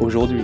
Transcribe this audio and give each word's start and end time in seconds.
aujourd'hui. 0.00 0.42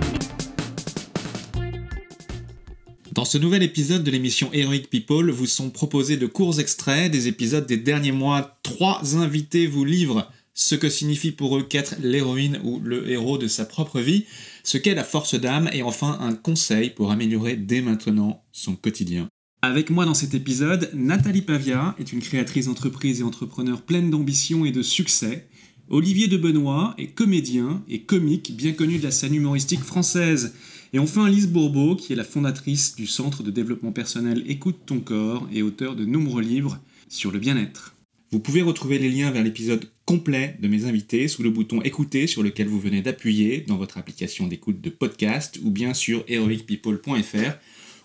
Dans 3.11 3.25
ce 3.25 3.37
nouvel 3.37 3.63
épisode 3.63 4.03
de 4.03 4.11
l'émission 4.11 4.49
Heroic 4.53 4.87
People, 4.89 5.31
vous 5.31 5.45
sont 5.45 5.69
proposés 5.69 6.17
de 6.17 6.27
courts 6.27 6.59
extraits 6.59 7.11
des 7.11 7.27
épisodes 7.27 7.65
des 7.65 7.77
derniers 7.77 8.11
mois. 8.11 8.59
Trois 8.63 9.15
invités 9.15 9.67
vous 9.67 9.85
livrent 9.85 10.29
ce 10.53 10.75
que 10.75 10.89
signifie 10.89 11.31
pour 11.31 11.57
eux 11.57 11.63
qu'être 11.63 11.95
l'héroïne 12.01 12.59
ou 12.63 12.79
le 12.79 13.09
héros 13.09 13.37
de 13.37 13.47
sa 13.47 13.65
propre 13.65 13.99
vie, 13.99 14.25
ce 14.63 14.77
qu'est 14.77 14.95
la 14.95 15.03
force 15.03 15.35
d'âme 15.35 15.69
et 15.73 15.83
enfin 15.83 16.17
un 16.21 16.33
conseil 16.33 16.89
pour 16.89 17.11
améliorer 17.11 17.55
dès 17.55 17.81
maintenant 17.81 18.43
son 18.51 18.75
quotidien. 18.75 19.27
Avec 19.61 19.89
moi 19.89 20.05
dans 20.05 20.13
cet 20.13 20.33
épisode, 20.33 20.91
Nathalie 20.93 21.41
Pavia 21.41 21.95
est 21.99 22.13
une 22.13 22.19
créatrice 22.21 22.67
d'entreprise 22.67 23.21
et 23.21 23.23
entrepreneur 23.23 23.81
pleine 23.81 24.11
d'ambition 24.11 24.63
et 24.63 24.71
de 24.71 24.81
succès. 24.81 25.47
Olivier 25.89 26.27
de 26.27 26.37
Benoît 26.37 26.95
est 26.97 27.07
comédien 27.07 27.83
et 27.87 28.01
comique 28.01 28.55
bien 28.55 28.73
connu 28.73 28.97
de 28.97 29.03
la 29.03 29.11
scène 29.11 29.35
humoristique 29.35 29.81
française. 29.81 30.55
Et 30.93 30.99
enfin 30.99 31.29
Lise 31.29 31.47
Bourbeau, 31.47 31.95
qui 31.95 32.13
est 32.13 32.15
la 32.15 32.23
fondatrice 32.23 32.95
du 32.95 33.05
Centre 33.05 33.43
de 33.43 33.51
développement 33.51 33.91
personnel 33.91 34.43
Écoute 34.47 34.79
ton 34.87 34.99
corps 34.99 35.47
et 35.53 35.61
auteur 35.61 35.95
de 35.95 36.03
nombreux 36.03 36.41
livres 36.41 36.79
sur 37.07 37.31
le 37.31 37.37
bien-être. 37.37 37.95
Vous 38.31 38.39
pouvez 38.39 38.63
retrouver 38.63 38.97
les 38.97 39.09
liens 39.09 39.29
vers 39.29 39.43
l'épisode 39.43 39.87
complet 40.05 40.57
de 40.59 40.67
mes 40.67 40.85
invités 40.85 41.27
sous 41.27 41.43
le 41.43 41.51
bouton 41.51 41.83
Écouter 41.83 42.25
sur 42.25 42.41
lequel 42.41 42.67
vous 42.67 42.79
venez 42.79 43.03
d'appuyer 43.03 43.63
dans 43.67 43.77
votre 43.77 43.99
application 43.99 44.47
d'écoute 44.47 44.81
de 44.81 44.89
podcast 44.89 45.59
ou 45.63 45.69
bien 45.69 45.93
sur 45.93 46.23
heroicpeople.fr 46.27 47.59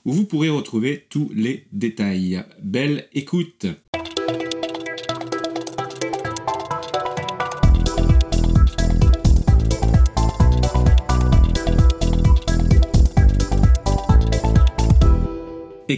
où 0.04 0.12
vous 0.12 0.26
pourrez 0.26 0.50
retrouver 0.50 1.06
tous 1.08 1.30
les 1.34 1.64
détails. 1.72 2.42
Belle 2.62 3.08
écoute 3.14 3.66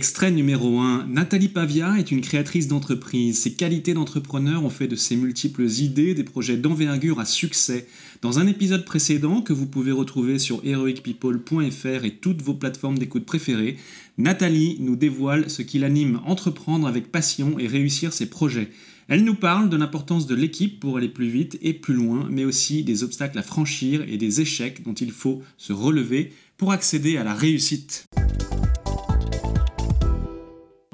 Extrait 0.03 0.33
numéro 0.33 0.81
1. 0.81 1.07
Nathalie 1.07 1.47
Pavia 1.47 1.97
est 1.97 2.11
une 2.11 2.23
créatrice 2.23 2.67
d'entreprise. 2.67 3.41
Ses 3.41 3.53
qualités 3.55 3.95
d'entrepreneur 3.95 4.65
ont 4.65 4.69
fait 4.69 4.89
de 4.89 4.97
ses 4.97 5.15
multiples 5.15 5.65
idées 5.65 6.13
des 6.13 6.25
projets 6.25 6.57
d'envergure 6.57 7.21
à 7.21 7.25
succès. 7.25 7.87
Dans 8.21 8.41
un 8.41 8.49
épisode 8.49 8.85
précédent 8.85 9.43
que 9.43 9.53
vous 9.53 9.67
pouvez 9.67 9.93
retrouver 9.93 10.41
sur 10.41 10.61
heroicpeople.fr 10.65 12.05
et 12.05 12.17
toutes 12.21 12.43
vos 12.43 12.55
plateformes 12.55 12.99
d'écoute 12.99 13.25
préférées, 13.25 13.77
Nathalie 14.19 14.77
nous 14.81 14.97
dévoile 14.97 15.49
ce 15.49 15.63
qui 15.63 15.79
l'anime 15.79 16.21
entreprendre 16.27 16.89
avec 16.89 17.13
passion 17.13 17.61
et 17.61 17.69
réussir 17.69 18.13
ses 18.13 18.29
projets. 18.29 18.71
Elle 19.07 19.23
nous 19.23 19.37
parle 19.37 19.69
de 19.69 19.77
l'importance 19.77 20.27
de 20.27 20.35
l'équipe 20.35 20.81
pour 20.81 20.97
aller 20.97 21.11
plus 21.11 21.29
vite 21.29 21.61
et 21.63 21.75
plus 21.75 21.95
loin, 21.95 22.27
mais 22.29 22.45
aussi 22.45 22.83
des 22.83 23.05
obstacles 23.05 23.39
à 23.39 23.45
franchir 23.45 24.05
et 24.09 24.17
des 24.17 24.41
échecs 24.41 24.83
dont 24.83 24.95
il 24.95 25.13
faut 25.13 25.43
se 25.59 25.73
relever 25.73 26.33
pour 26.57 26.73
accéder 26.73 27.19
à 27.19 27.25
la 27.25 27.35
réussite 27.35 28.09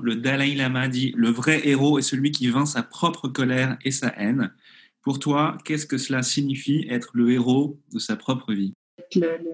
le 0.08 0.16
Dalai 0.16 0.54
Lama 0.54 0.88
dit 0.88 1.12
le 1.16 1.28
vrai 1.28 1.68
héros 1.68 1.98
est 1.98 2.02
celui 2.02 2.32
qui 2.32 2.48
vainc 2.48 2.66
sa 2.66 2.82
propre 2.82 3.28
colère 3.28 3.76
et 3.84 3.90
sa 3.90 4.08
haine. 4.16 4.54
Pour 5.02 5.18
toi, 5.18 5.58
qu'est-ce 5.64 5.86
que 5.86 5.98
cela 5.98 6.22
signifie 6.22 6.86
être 6.88 7.10
le 7.12 7.30
héros 7.30 7.78
de 7.92 7.98
sa 7.98 8.16
propre 8.16 8.54
vie? 8.54 8.72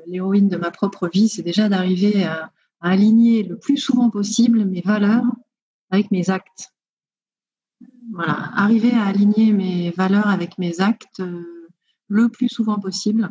L'héroïne 0.06 0.48
de 0.48 0.56
ma 0.56 0.70
propre 0.70 1.08
vie, 1.08 1.28
c'est 1.28 1.42
déjà 1.42 1.68
d'arriver 1.68 2.24
à, 2.24 2.52
aligner 2.80 3.42
le 3.42 3.58
plus 3.58 3.78
souvent 3.78 4.10
possible 4.10 4.64
mes 4.64 4.82
valeurs 4.82 5.24
avec 5.90 6.10
mes 6.10 6.30
actes. 6.30 6.72
Voilà, 8.12 8.50
arriver 8.54 8.92
à 8.92 9.06
aligner 9.06 9.52
mes 9.52 9.90
valeurs 9.90 10.28
avec 10.28 10.58
mes 10.58 10.80
actes 10.80 11.20
euh, 11.20 11.68
le 12.08 12.28
plus 12.28 12.48
souvent 12.48 12.78
possible. 12.78 13.30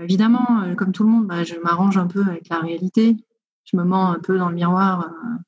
Évidemment, 0.00 0.62
euh, 0.62 0.74
comme 0.76 0.92
tout 0.92 1.02
le 1.02 1.10
monde, 1.10 1.26
bah, 1.26 1.42
je 1.42 1.56
m'arrange 1.56 1.98
un 1.98 2.06
peu 2.06 2.22
avec 2.22 2.48
la 2.48 2.60
réalité. 2.60 3.16
Je 3.64 3.76
me 3.76 3.82
mens 3.82 4.12
un 4.12 4.20
peu 4.20 4.38
dans 4.38 4.48
le 4.48 4.54
miroir 4.54 5.10
euh, 5.10 5.38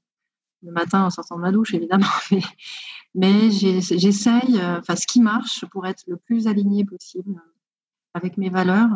le 0.62 0.72
matin 0.72 1.04
en 1.04 1.10
sortant 1.10 1.36
de 1.36 1.42
ma 1.42 1.52
douche, 1.52 1.74
évidemment. 1.74 2.06
Mais, 3.14 3.50
j'essaye, 3.50 4.58
euh, 4.58 4.78
enfin, 4.78 4.94
ce 4.96 5.06
qui 5.06 5.20
marche 5.20 5.64
pour 5.72 5.86
être 5.86 6.04
le 6.06 6.16
plus 6.16 6.46
aligné 6.46 6.84
possible 6.84 7.42
avec 8.14 8.36
mes 8.36 8.50
valeurs, 8.50 8.90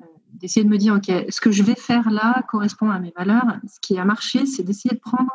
euh, 0.00 0.04
d'essayer 0.32 0.64
de 0.64 0.70
me 0.70 0.78
dire, 0.78 0.94
OK, 0.94 1.10
ce 1.28 1.40
que 1.40 1.50
je 1.50 1.62
vais 1.62 1.74
faire 1.74 2.10
là 2.10 2.42
correspond 2.48 2.90
à 2.90 2.98
mes 2.98 3.12
valeurs. 3.16 3.58
Ce 3.66 3.78
qui 3.80 3.98
a 3.98 4.04
marché, 4.04 4.46
c'est 4.46 4.62
d'essayer 4.62 4.94
de 4.94 5.00
prendre 5.00 5.32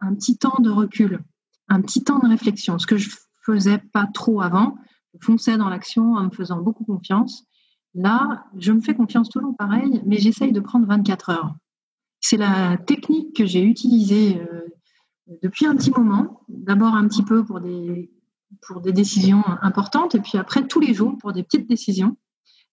un 0.00 0.14
petit 0.14 0.38
temps 0.38 0.60
de 0.60 0.70
recul, 0.70 1.20
un 1.68 1.80
petit 1.80 2.04
temps 2.04 2.18
de 2.18 2.28
réflexion, 2.28 2.78
ce 2.78 2.86
que 2.86 2.96
je 2.96 3.10
faisais 3.44 3.78
pas 3.78 4.06
trop 4.12 4.40
avant. 4.40 4.76
Je 5.14 5.24
fonçais 5.24 5.56
dans 5.56 5.68
l'action 5.68 6.14
en 6.14 6.24
me 6.24 6.30
faisant 6.30 6.60
beaucoup 6.60 6.84
confiance. 6.84 7.44
Là, 7.94 8.44
je 8.58 8.72
me 8.72 8.80
fais 8.80 8.94
confiance 8.94 9.28
toujours 9.28 9.56
pareil, 9.56 10.02
mais 10.04 10.18
j'essaye 10.18 10.52
de 10.52 10.60
prendre 10.60 10.86
24 10.86 11.30
heures. 11.30 11.54
C'est 12.20 12.36
la 12.36 12.76
technique 12.76 13.36
que 13.36 13.46
j'ai 13.46 13.62
utilisée 13.62 14.40
euh, 14.40 14.63
depuis 15.42 15.66
un 15.66 15.76
petit 15.76 15.90
moment. 15.90 16.42
D'abord 16.48 16.94
un 16.94 17.06
petit 17.08 17.22
peu 17.22 17.44
pour 17.44 17.60
des, 17.60 18.10
pour 18.62 18.80
des 18.80 18.92
décisions 18.92 19.44
importantes 19.62 20.14
et 20.14 20.20
puis 20.20 20.38
après 20.38 20.66
tous 20.66 20.80
les 20.80 20.94
jours 20.94 21.16
pour 21.18 21.32
des 21.32 21.42
petites 21.42 21.68
décisions. 21.68 22.16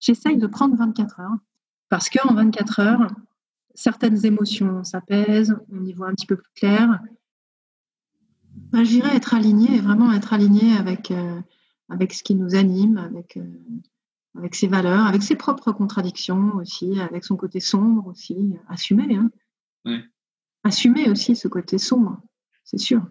J'essaye 0.00 0.36
de 0.36 0.46
prendre 0.46 0.76
24 0.76 1.20
heures 1.20 1.36
parce 1.88 2.08
qu'en 2.08 2.34
24 2.34 2.80
heures, 2.80 3.06
certaines 3.74 4.24
émotions 4.26 4.82
s'apaisent, 4.84 5.56
on 5.70 5.84
y 5.84 5.92
voit 5.92 6.08
un 6.08 6.14
petit 6.14 6.26
peu 6.26 6.36
plus 6.36 6.52
clair. 6.54 7.00
Ben, 8.54 8.84
J'irais 8.84 9.16
être 9.16 9.34
aligné, 9.34 9.80
vraiment 9.80 10.12
être 10.12 10.32
aligné 10.32 10.76
avec, 10.76 11.10
euh, 11.10 11.40
avec 11.88 12.12
ce 12.12 12.22
qui 12.22 12.34
nous 12.34 12.54
anime, 12.54 12.98
avec, 12.98 13.36
euh, 13.36 13.44
avec 14.36 14.54
ses 14.54 14.66
valeurs, 14.66 15.06
avec 15.06 15.22
ses 15.22 15.36
propres 15.36 15.72
contradictions 15.72 16.54
aussi, 16.56 17.00
avec 17.00 17.24
son 17.24 17.36
côté 17.36 17.60
sombre 17.60 18.06
aussi, 18.06 18.54
assumer. 18.68 19.16
Hein. 19.16 19.30
Assumer 20.64 21.10
aussi 21.10 21.36
ce 21.36 21.48
côté 21.48 21.78
sombre 21.78 22.20
c'est 22.72 22.78
sûr. 22.78 23.02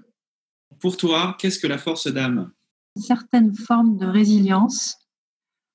Pour 0.79 0.97
toi, 0.97 1.35
qu'est-ce 1.39 1.59
que 1.59 1.67
la 1.67 1.77
force 1.77 2.07
d'âme? 2.07 2.51
Une 2.95 3.01
certaine 3.01 3.53
forme 3.53 3.97
de 3.97 4.05
résilience, 4.05 4.97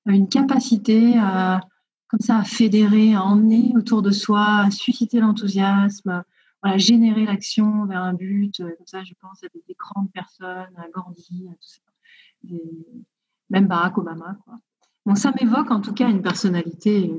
une 0.05 0.27
capacité 0.27 1.17
à, 1.17 1.61
comme 2.07 2.19
ça, 2.19 2.37
à 2.37 2.43
fédérer, 2.43 3.15
à 3.15 3.23
emmener 3.23 3.71
autour 3.75 4.01
de 4.01 4.11
soi, 4.11 4.65
à 4.65 4.71
susciter 4.71 5.19
l'enthousiasme, 5.19 6.23
à 6.61 6.77
générer 6.77 7.25
l'action 7.25 7.85
vers 7.85 8.03
un 8.03 8.13
but. 8.13 8.57
Comme 8.57 8.87
ça, 8.87 9.03
je 9.03 9.13
pense 9.21 9.43
à 9.43 9.47
des, 9.47 9.75
grandes 9.77 10.11
personnes, 10.11 10.75
à 10.75 10.87
Gandhi, 10.93 11.47
à 11.49 11.53
tout 11.53 11.57
ça. 11.61 12.57
même 13.49 13.67
Barack 13.67 13.97
Obama. 13.97 14.37
Bon, 15.05 15.15
ça 15.15 15.31
m'évoque 15.39 15.71
en 15.71 15.79
tout 15.79 15.93
cas 15.93 16.09
une 16.09 16.21
personnalité 16.21 17.11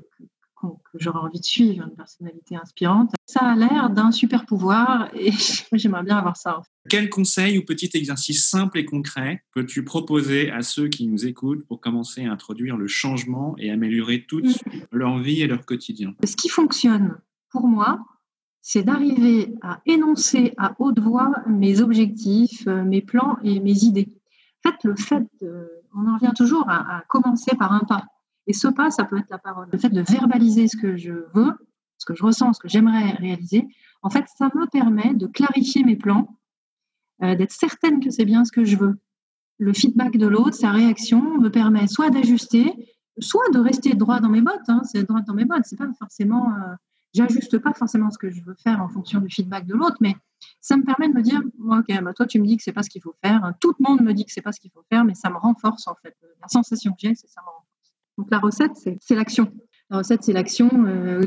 que 0.60 0.98
j'aurais 0.98 1.20
envie 1.20 1.40
de 1.40 1.44
suivre, 1.44 1.86
une 1.86 1.94
personnalité 1.94 2.56
inspirante. 2.56 3.12
Ça 3.26 3.40
a 3.40 3.54
l'air 3.54 3.90
d'un 3.90 4.10
super 4.10 4.46
pouvoir 4.46 5.08
et 5.14 5.30
j'aimerais 5.72 6.02
bien 6.02 6.18
avoir 6.18 6.36
ça. 6.36 6.62
Quel 6.88 7.10
conseil 7.10 7.58
ou 7.58 7.64
petit 7.64 7.90
exercice 7.94 8.48
simple 8.48 8.78
et 8.78 8.84
concret 8.84 9.44
peux-tu 9.54 9.84
proposer 9.84 10.50
à 10.50 10.62
ceux 10.62 10.88
qui 10.88 11.06
nous 11.06 11.26
écoutent 11.26 11.66
pour 11.66 11.80
commencer 11.80 12.24
à 12.24 12.32
introduire 12.32 12.76
le 12.76 12.86
changement 12.86 13.54
et 13.58 13.70
améliorer 13.70 14.24
toute 14.26 14.46
mm. 14.66 14.80
leur 14.92 15.18
vie 15.18 15.42
et 15.42 15.46
leur 15.46 15.64
quotidien? 15.64 16.14
Ce 16.24 16.36
qui 16.36 16.48
fonctionne 16.48 17.18
pour 17.50 17.66
moi, 17.66 18.00
c'est 18.60 18.82
d'arriver 18.82 19.54
à 19.62 19.80
énoncer 19.86 20.54
à 20.56 20.74
haute 20.78 20.98
voix 20.98 21.32
mes 21.46 21.80
objectifs, 21.80 22.66
euh, 22.66 22.84
mes 22.84 23.00
plans 23.00 23.38
et 23.42 23.60
mes 23.60 23.84
idées. 23.84 24.08
En 24.64 24.70
fait, 24.70 24.76
le 24.84 24.96
fait, 24.96 25.26
on 25.94 26.08
en 26.08 26.14
revient 26.16 26.32
toujours 26.36 26.68
à 26.68 27.04
commencer 27.08 27.54
par 27.56 27.72
un 27.72 27.80
pas. 27.80 28.04
Et 28.48 28.54
ce 28.54 28.66
pas, 28.66 28.90
ça 28.90 29.04
peut 29.04 29.18
être 29.18 29.30
la 29.30 29.38
parole. 29.38 29.68
Le 29.70 29.78
fait 29.78 29.90
de 29.90 30.00
verbaliser 30.00 30.68
ce 30.68 30.76
que 30.76 30.96
je 30.96 31.12
veux, 31.34 31.52
ce 31.98 32.06
que 32.06 32.14
je 32.14 32.24
ressens, 32.24 32.54
ce 32.54 32.60
que 32.60 32.68
j'aimerais 32.68 33.10
réaliser, 33.12 33.68
en 34.02 34.10
fait, 34.10 34.24
ça 34.36 34.46
me 34.54 34.66
permet 34.66 35.14
de 35.14 35.26
clarifier 35.26 35.84
mes 35.84 35.96
plans, 35.96 36.38
euh, 37.22 37.34
d'être 37.34 37.52
certaine 37.52 38.00
que 38.00 38.10
c'est 38.10 38.24
bien 38.24 38.44
ce 38.44 38.52
que 38.52 38.64
je 38.64 38.76
veux. 38.76 38.98
Le 39.58 39.72
feedback 39.74 40.16
de 40.16 40.26
l'autre, 40.26 40.54
sa 40.54 40.70
réaction, 40.70 41.38
me 41.38 41.50
permet 41.50 41.86
soit 41.88 42.10
d'ajuster, 42.10 42.72
soit 43.18 43.50
de 43.52 43.58
rester 43.58 43.94
droit 43.94 44.20
dans 44.20 44.30
mes 44.30 44.40
bottes. 44.40 44.68
Hein, 44.68 44.82
c'est 44.84 45.02
droit 45.04 45.20
dans 45.20 45.34
mes 45.34 45.44
bottes. 45.44 45.64
C'est 45.64 45.76
pas 45.76 45.92
forcément, 45.98 46.50
euh, 46.54 46.74
j'ajuste 47.12 47.58
pas 47.58 47.74
forcément 47.74 48.10
ce 48.10 48.18
que 48.18 48.30
je 48.30 48.42
veux 48.42 48.56
faire 48.62 48.80
en 48.80 48.88
fonction 48.88 49.20
du 49.20 49.28
feedback 49.28 49.66
de 49.66 49.74
l'autre, 49.74 49.96
mais 50.00 50.16
ça 50.60 50.76
me 50.76 50.84
permet 50.84 51.08
de 51.08 51.14
me 51.14 51.22
dire, 51.22 51.42
ok, 51.68 52.02
bah 52.02 52.14
toi 52.14 52.24
tu 52.26 52.40
me 52.40 52.46
dis 52.46 52.56
que 52.56 52.62
c'est 52.62 52.72
pas 52.72 52.84
ce 52.84 52.90
qu'il 52.90 53.02
faut 53.02 53.16
faire, 53.22 53.52
tout 53.60 53.74
le 53.78 53.84
monde 53.88 54.02
me 54.02 54.14
dit 54.14 54.24
que 54.24 54.32
c'est 54.32 54.40
pas 54.40 54.52
ce 54.52 54.60
qu'il 54.60 54.70
faut 54.70 54.84
faire, 54.88 55.04
mais 55.04 55.14
ça 55.14 55.28
me 55.28 55.36
renforce 55.36 55.88
en 55.88 55.96
fait. 55.96 56.16
La 56.40 56.48
sensation 56.48 56.92
que 56.92 56.98
j'ai, 57.00 57.14
c'est 57.16 57.28
ça 57.28 57.40
me 57.42 57.46
renforce. 57.46 57.67
Donc 58.18 58.26
la 58.30 58.38
recette, 58.38 58.72
c'est 58.74 59.14
l'action. 59.14 59.50
La 59.90 59.98
recette, 59.98 60.24
c'est 60.24 60.32
l'action. 60.32 60.68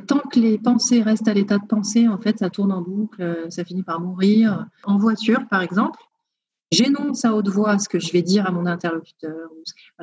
tant 0.05 0.19
que 0.19 0.39
les 0.39 0.59
pensées 0.59 1.01
restent 1.01 1.27
à 1.27 1.33
l'état 1.33 1.57
de 1.57 1.65
pensée, 1.65 2.07
en 2.07 2.19
fait, 2.19 2.37
ça 2.37 2.49
tourne 2.49 2.71
en 2.71 2.81
boucle, 2.81 3.47
ça 3.49 3.63
finit 3.63 3.81
par 3.81 3.99
mourir. 3.99 4.67
En 4.83 4.97
voiture, 4.97 5.47
par 5.49 5.61
exemple, 5.61 5.99
j'énonce 6.71 7.25
à 7.25 7.33
haute 7.33 7.47
voix 7.47 7.79
ce 7.79 7.89
que 7.89 7.97
je 7.97 8.11
vais 8.11 8.21
dire 8.21 8.45
à 8.45 8.51
mon 8.51 8.65
interlocuteur. 8.65 9.49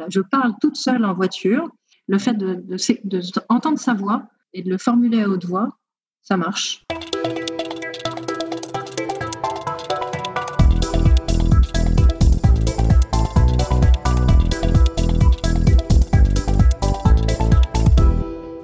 Je 0.09 0.21
parle 0.21 0.55
toute 0.61 0.77
seule 0.77 1.05
en 1.05 1.15
voiture. 1.15 1.69
Le 2.09 2.19
fait 2.19 2.35
de, 2.35 2.65
de, 3.05 3.21
entendre 3.51 3.79
sa 3.79 3.93
voix 3.93 4.25
et 4.55 4.63
de 4.63 4.71
le 4.71 4.79
formuler 4.79 5.23
à 5.23 5.29
haute 5.29 5.45
voix, 5.45 5.69
ça 6.23 6.39
marche. 6.39 6.85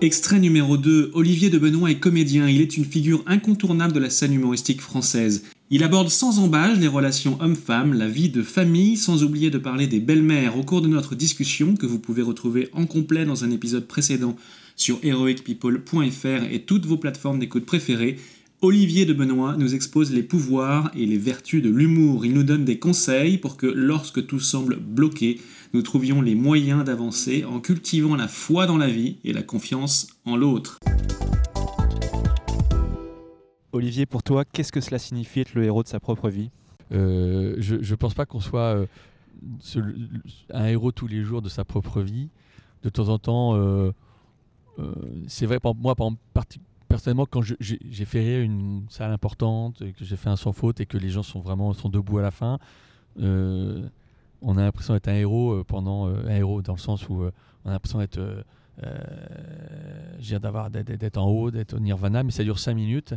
Extrait 0.05 0.39
numéro 0.39 0.77
2. 0.77 1.13
Olivier 1.15 1.49
de 1.49 1.57
Benoît 1.57 1.91
est 1.91 1.99
comédien. 1.99 2.47
Il 2.47 2.61
est 2.61 2.77
une 2.77 2.85
figure 2.85 3.23
incontournable 3.27 3.95
de 3.95 3.99
la 3.99 4.11
scène 4.11 4.35
humoristique 4.35 4.83
française. 4.83 5.45
Il 5.71 5.83
aborde 5.83 6.11
sans 6.11 6.41
embâche 6.41 6.77
les 6.77 6.89
relations 6.89 7.39
hommes-femmes, 7.41 7.95
la 7.95 8.07
vie 8.07 8.29
de 8.29 8.43
famille, 8.43 8.99
sans 8.99 9.25
oublier 9.25 9.49
de 9.49 9.57
parler 9.57 9.87
des 9.87 10.01
belles-mères 10.01 10.59
au 10.59 10.63
cours 10.63 10.83
de 10.83 10.89
notre 10.89 11.15
discussion 11.15 11.75
que 11.75 11.87
vous 11.87 11.99
pouvez 11.99 12.21
retrouver 12.21 12.69
en 12.75 12.85
complet 12.85 13.25
dans 13.25 13.45
un 13.45 13.51
épisode 13.51 13.87
précédent 13.87 14.37
sur 14.77 14.99
heroicpeople.fr 15.03 16.53
et 16.53 16.65
toutes 16.67 16.85
vos 16.85 16.99
plateformes 16.99 17.39
d'écoute 17.39 17.65
préférées. 17.65 18.19
Olivier 18.61 19.07
de 19.07 19.15
Benoît 19.15 19.57
nous 19.59 19.75
expose 19.75 20.13
les 20.13 20.23
pouvoirs 20.23 20.91
et 20.95 21.07
les 21.07 21.19
vertus 21.19 21.63
de 21.63 21.71
l'humour. 21.71 22.27
Il 22.27 22.35
nous 22.35 22.45
donne 22.45 22.67
des 22.67 22.79
conseils 22.79 23.39
pour 23.39 23.57
que 23.57 23.67
lorsque 23.67 24.27
tout 24.27 24.41
semble 24.41 24.77
bloqué, 24.77 25.41
nous 25.75 25.83
trouvions 25.83 26.23
les 26.23 26.37
moyens 26.37 26.85
d'avancer 26.85 27.45
en 27.45 27.61
cultivant 27.61 28.15
la 28.15 28.29
foi 28.29 28.67
dans 28.67 28.77
la 28.77 28.87
vie 28.87 29.19
et 29.25 29.33
la 29.33 29.43
confiance 29.43 30.07
en 30.25 30.37
l'autre. 30.37 30.79
Olivier, 33.73 34.07
pour 34.07 34.23
toi, 34.23 34.45
qu'est-ce 34.45 34.71
que 34.71 34.81
cela 34.81 35.01
signifie 35.01 35.41
être 35.41 35.55
le 35.55 35.65
héros 35.65 35.83
de 35.83 35.89
sa 35.89 35.99
propre 35.99 36.31
vie? 36.31 36.51
Euh, 36.93 37.57
Je 37.59 37.75
ne 37.75 37.97
pense 37.97 38.15
pas 38.15 38.25
qu'on 38.25 38.39
soit 38.39 38.61
euh, 38.77 38.87
un 40.51 40.67
héros 40.67 40.93
tous 40.93 41.09
les 41.09 41.25
jours 41.25 41.43
de 41.43 41.49
sa 41.49 41.65
propre 41.65 42.03
vie. 42.03 42.29
De 42.85 42.89
temps 42.89 43.09
en 43.09 43.19
temps, 43.19 43.57
euh, 43.57 43.91
c'est 45.27 45.47
vrai, 45.47 45.59
pour 45.59 45.75
moi, 45.75 45.97
par 45.97 46.07
personnellement, 46.87 47.27
quand 47.27 47.41
j'ai 47.43 48.05
fait 48.05 48.45
une 48.45 48.87
salle 48.89 49.11
importante, 49.11 49.83
et 49.83 49.93
que 49.93 50.05
j'ai 50.05 50.15
fait 50.15 50.31
un 50.31 50.37
sans 50.37 50.53
faute 50.53 50.79
et 50.79 50.87
que 50.87 50.99
les 50.99 51.09
gens 51.09 51.25
sont 51.25 51.41
vraiment 51.41 51.73
sont 51.73 51.89
debout 51.89 52.19
à 52.19 52.23
la 52.23 52.31
fin, 52.31 52.61
euh, 53.19 53.89
on 54.45 54.57
a 54.57 54.63
l'impression 54.63 54.95
d'être 54.95 55.09
un 55.09 55.15
héros 55.15 55.53
euh, 55.53 55.65
pendant 55.65 56.09
euh, 56.09 56.27
un 56.27 56.37
héros 56.37 56.63
dans 56.63 56.75
le 56.75 56.79
sens 56.79 57.09
où 57.09 57.25
on 57.65 57.69
a 57.69 57.73
l'impression 57.73 57.99
d'être 57.99 58.45
d'avoir 60.41 60.71
d'être 60.71 61.19
en 61.19 61.29
haut, 61.29 61.51
d'être 61.51 61.75
au 61.75 61.81
nirvana, 61.81 62.23
mais 62.23 62.31
ça 62.31 62.43
dure 62.45 62.59
5 62.59 62.75
minutes 62.75 63.15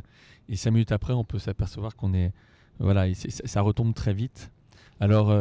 et 0.49 0.55
5 0.55 0.71
minutes 0.71 0.91
après, 0.91 1.13
on 1.13 1.23
peut 1.23 1.39
s'apercevoir 1.39 1.95
qu'on 1.95 2.13
est 2.13 2.31
voilà, 2.79 3.11
ça 3.13 3.61
retombe 3.61 3.93
très 3.93 4.13
vite. 4.13 4.51
Alors 4.99 5.33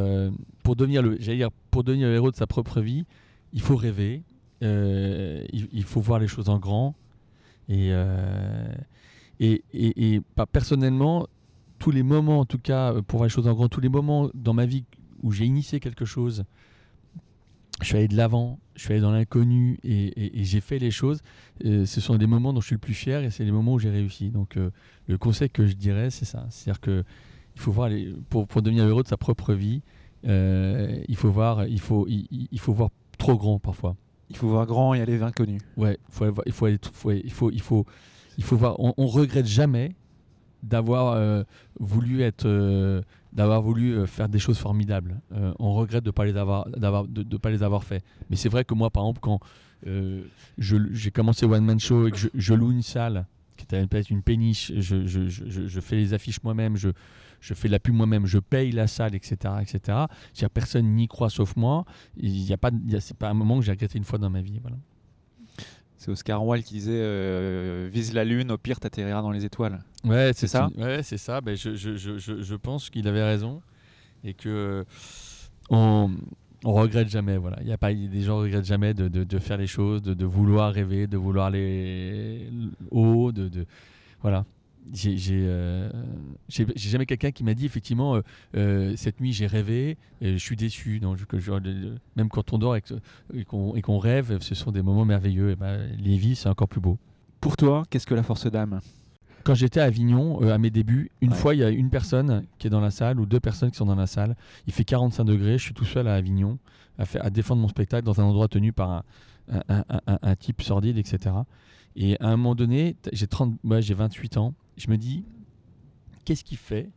pour 0.62 0.74
devenir 0.74 1.02
le, 1.02 1.16
dire 1.16 1.50
pour 1.70 1.84
devenir 1.84 2.08
le 2.08 2.14
héros 2.14 2.30
de 2.30 2.36
sa 2.36 2.46
propre 2.46 2.80
vie, 2.80 3.04
il 3.52 3.60
faut 3.60 3.76
rêver, 3.76 4.22
il, 4.62 5.84
faut 5.84 6.00
voir 6.00 6.18
les 6.18 6.28
choses 6.28 6.48
en 6.48 6.58
grand. 6.58 6.94
Euh, 7.70 8.74
et, 9.40 9.62
et, 9.72 10.14
et, 10.14 10.20
personnellement, 10.52 11.26
tous 11.78 11.90
les 11.90 12.02
moments, 12.02 12.40
en 12.40 12.44
tout 12.44 12.58
cas, 12.58 12.92
euh, 12.92 13.02
pour 13.02 13.18
voir 13.18 13.26
les 13.26 13.32
choses 13.32 13.48
en 13.48 13.54
grand, 13.54 13.68
tous 13.68 13.80
les 13.80 13.88
moments 13.88 14.30
dans 14.34 14.54
ma 14.54 14.66
vie 14.66 14.84
où 15.22 15.32
j'ai 15.32 15.44
initié 15.44 15.80
quelque 15.80 16.04
chose, 16.04 16.44
je 17.80 17.86
suis 17.86 17.96
allé 17.96 18.08
de 18.08 18.16
l'avant, 18.16 18.58
je 18.74 18.82
suis 18.82 18.92
allé 18.92 19.00
dans 19.00 19.10
l'inconnu 19.10 19.78
et, 19.84 20.44
j'ai 20.44 20.60
fait 20.60 20.78
les 20.78 20.90
choses. 20.90 21.20
Euh, 21.64 21.84
ce 21.84 22.00
sont 22.00 22.16
des 22.16 22.26
moments 22.26 22.52
dont 22.52 22.60
je 22.60 22.66
suis 22.66 22.74
le 22.74 22.80
plus 22.80 22.94
fier 22.94 23.22
et 23.22 23.30
c'est 23.30 23.44
les 23.44 23.52
moments 23.52 23.74
où 23.74 23.78
j'ai 23.78 23.90
réussi. 23.90 24.30
Donc, 24.30 24.56
le 25.06 25.18
conseil 25.18 25.50
que 25.50 25.66
je 25.66 25.74
dirais, 25.74 26.10
c'est 26.10 26.24
ça. 26.24 26.46
C'est-à-dire 26.50 26.80
que 26.80 27.04
il 27.54 27.60
faut 27.60 27.72
voir 27.72 27.88
les, 27.88 28.14
pour, 28.28 28.46
pour, 28.46 28.60
devenir 28.60 28.84
heureux 28.84 29.02
de 29.02 29.08
sa 29.08 29.16
propre 29.16 29.54
vie, 29.54 29.82
il 30.24 31.16
faut 31.16 31.30
voir, 31.30 31.66
il 31.66 31.80
faut, 31.80 32.06
il 32.08 32.58
faut 32.58 32.72
voir 32.72 32.90
trop 33.18 33.36
grand 33.36 33.58
parfois. 33.58 33.96
Il 34.28 34.36
faut 34.36 34.48
voir 34.48 34.66
grand 34.66 34.94
et 34.94 35.00
aller 35.00 35.16
vers 35.16 35.26
l'inconnu. 35.26 35.58
Ouais, 35.76 35.98
faut 36.10 36.26
il 36.46 36.52
faut 36.52 36.66
aller, 36.66 36.78
il 37.24 37.30
faut, 37.30 37.50
il 37.50 37.60
faut, 37.60 37.86
il 38.38 38.44
faut 38.44 38.56
voir. 38.56 38.80
On, 38.80 38.92
on 38.96 39.06
regrette 39.06 39.46
jamais 39.46 39.94
d'avoir 40.62 41.12
euh, 41.12 41.44
voulu 41.78 42.22
être, 42.22 42.46
euh, 42.46 43.02
d'avoir 43.36 43.62
voulu 43.62 43.92
euh, 43.92 44.06
faire 44.06 44.28
des 44.28 44.40
choses 44.40 44.58
formidables. 44.58 45.20
on 45.58 45.74
regrette 45.74 46.02
de 46.02 46.10
pas 46.10 46.24
les 46.24 46.36
avoir, 46.36 46.68
d'avoir, 46.70 47.06
de, 47.06 47.36
pas 47.36 47.50
les 47.50 47.62
avoir 47.62 47.84
fait. 47.84 48.02
Mais 48.28 48.36
c'est 48.36 48.48
vrai 48.48 48.64
que 48.64 48.74
moi, 48.74 48.90
par 48.90 49.04
exemple, 49.04 49.20
quand 49.20 49.40
j'ai 50.58 51.10
commencé 51.12 51.46
One 51.46 51.64
Man 51.64 51.78
Show 51.78 52.08
et 52.08 52.10
que 52.10 52.16
je, 52.16 52.28
je 52.34 52.54
loue 52.54 52.72
une 52.72 52.82
salle 52.82 53.26
qui 53.56 53.64
était 53.64 53.86
peut-être 53.86 54.10
une 54.10 54.22
péniche, 54.22 54.72
je, 54.76 55.06
je, 55.06 55.28
je, 55.28 55.80
fais 55.80 55.96
les 55.96 56.14
affiches 56.14 56.42
moi-même, 56.42 56.76
je, 56.76 56.90
je 57.40 57.54
fais 57.54 57.68
la 57.68 57.78
pub 57.78 57.94
moi-même, 57.94 58.26
je 58.26 58.38
paye 58.38 58.72
la 58.72 58.86
salle, 58.86 59.14
etc. 59.14 59.54
etc. 59.60 59.98
Si 60.32 60.44
personne 60.48 60.94
n'y 60.94 61.08
croit 61.08 61.30
sauf 61.30 61.56
moi, 61.56 61.84
il 62.16 62.32
n'y 62.32 62.52
a 62.52 62.58
pas, 62.58 62.70
c'est 63.00 63.16
pas 63.16 63.30
un 63.30 63.34
moment 63.34 63.58
que 63.58 63.64
j'ai 63.64 63.72
regretté 63.72 63.98
une 63.98 64.04
fois 64.04 64.18
dans 64.18 64.30
ma 64.30 64.42
vie. 64.42 64.58
Voilà. 64.60 64.76
C'est 65.98 66.10
Oscar 66.10 66.44
Wilde 66.44 66.64
qui 66.64 66.74
disait 66.74 66.92
euh, 66.94 67.88
vise 67.90 68.12
la 68.12 68.24
lune, 68.24 68.52
au 68.52 68.58
pire 68.58 68.78
t'atterriras 68.80 69.22
dans 69.22 69.30
les 69.30 69.44
étoiles. 69.44 69.80
Ouais, 70.04 70.32
c'est 70.34 70.46
ça. 70.46 70.68
Ouais, 70.76 71.02
c'est 71.02 71.18
ça. 71.18 71.40
Ben, 71.40 71.56
je, 71.56 71.74
je, 71.74 71.96
je, 71.96 72.18
je, 72.18 72.54
pense 72.54 72.90
qu'il 72.90 73.08
avait 73.08 73.22
raison 73.24 73.62
et 74.22 74.34
que 74.34 74.84
on, 75.70 76.10
on 76.64 76.72
regrette 76.72 77.08
jamais. 77.08 77.38
Voilà, 77.38 77.58
il 77.62 77.68
y 77.68 77.72
a 77.72 77.78
pas 77.78 77.94
des 77.94 78.20
gens 78.20 78.38
regrettent 78.38 78.66
jamais 78.66 78.92
de, 78.94 79.08
de, 79.08 79.24
de 79.24 79.38
faire 79.38 79.56
les 79.56 79.66
choses, 79.66 80.02
de, 80.02 80.14
de, 80.14 80.24
vouloir 80.26 80.72
rêver, 80.72 81.06
de 81.06 81.16
vouloir 81.16 81.46
aller 81.46 82.48
haut, 82.90 83.32
de, 83.32 83.48
de 83.48 83.66
euh, 85.32 85.90
j'ai 86.48 86.66
jamais 86.76 87.06
quelqu'un 87.06 87.30
qui 87.30 87.44
m'a 87.44 87.54
dit 87.54 87.66
effectivement 87.66 88.16
euh, 88.16 88.20
euh, 88.56 88.92
cette 88.96 89.20
nuit 89.20 89.32
j'ai 89.32 89.46
rêvé 89.46 89.96
et 90.20 90.32
je 90.32 90.42
suis 90.42 90.56
déçu. 90.56 91.00
Donc 91.00 91.18
même 92.16 92.28
quand 92.28 92.52
on 92.52 92.58
dort 92.58 92.76
et 92.76 93.44
qu'on 93.44 93.98
rêve 93.98 94.38
ce 94.40 94.54
sont 94.54 94.72
des 94.72 94.82
moments 94.82 95.04
merveilleux. 95.04 95.50
Et 95.50 95.56
ben, 95.56 95.88
les 95.98 96.16
vies 96.16 96.36
c'est 96.36 96.48
encore 96.48 96.68
plus 96.68 96.80
beau. 96.80 96.98
Pour 97.40 97.56
toi 97.56 97.84
qu'est-ce 97.90 98.06
que 98.06 98.14
la 98.14 98.22
force 98.22 98.46
d'âme? 98.46 98.80
Quand 99.46 99.54
j'étais 99.54 99.80
à 99.80 99.84
Avignon 99.84 100.40
à 100.40 100.58
mes 100.58 100.70
débuts 100.70 101.10
une 101.20 101.32
fois 101.32 101.54
il 101.54 101.58
y 101.58 101.64
a 101.64 101.70
une 101.70 101.88
personne 101.90 102.44
qui 102.58 102.66
est 102.66 102.70
dans 102.70 102.80
la 102.80 102.90
salle 102.90 103.20
ou 103.20 103.26
deux 103.26 103.40
personnes 103.40 103.70
qui 103.70 103.76
sont 103.76 103.86
dans 103.86 103.94
la 103.94 104.08
salle 104.08 104.36
il 104.66 104.72
fait 104.72 104.84
45 104.84 105.24
degrés 105.24 105.56
je 105.58 105.62
suis 105.62 105.74
tout 105.74 105.84
seul 105.84 106.08
à 106.08 106.14
Avignon 106.14 106.58
à, 106.98 107.04
à 107.20 107.30
défendre 107.30 107.62
mon 107.62 107.68
spectacle 107.68 108.04
dans 108.04 108.20
un 108.20 108.24
endroit 108.24 108.48
tenu 108.48 108.72
par 108.72 108.90
un, 108.90 109.02
un, 109.48 109.84
un, 109.88 110.18
un 110.20 110.36
type 110.36 110.62
sordide 110.62 110.98
etc 110.98 111.36
et 111.94 112.20
à 112.20 112.26
un 112.26 112.36
moment 112.36 112.54
donné 112.54 112.96
j'ai 113.12 113.28
30 113.28 113.54
j'ai 113.80 113.94
28 113.94 114.36
ans 114.36 114.54
je 114.76 114.90
me 114.90 114.96
dis, 114.96 115.24
qu'est-ce 116.24 116.44
qui 116.44 116.56
fait 116.56 116.90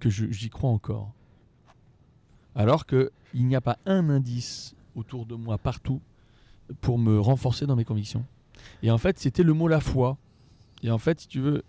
que 0.00 0.10
j'y 0.10 0.50
crois 0.50 0.70
encore? 0.70 1.12
Alors 2.54 2.86
qu'il 2.86 3.10
n'y 3.34 3.56
a 3.56 3.60
pas 3.60 3.78
un 3.86 4.10
indice 4.10 4.74
autour 4.94 5.26
de 5.26 5.34
moi, 5.34 5.58
partout, 5.58 6.00
pour 6.80 6.98
me 6.98 7.18
renforcer 7.18 7.66
dans 7.66 7.74
mes 7.74 7.84
convictions. 7.84 8.24
Et 8.82 8.90
en 8.90 8.98
fait, 8.98 9.18
c'était 9.18 9.42
le 9.42 9.54
mot 9.54 9.66
la 9.66 9.80
foi. 9.80 10.18
Et 10.82 10.90
en 10.90 10.98
fait, 10.98 11.20
si 11.20 11.28
tu 11.28 11.40
veux, 11.40 11.62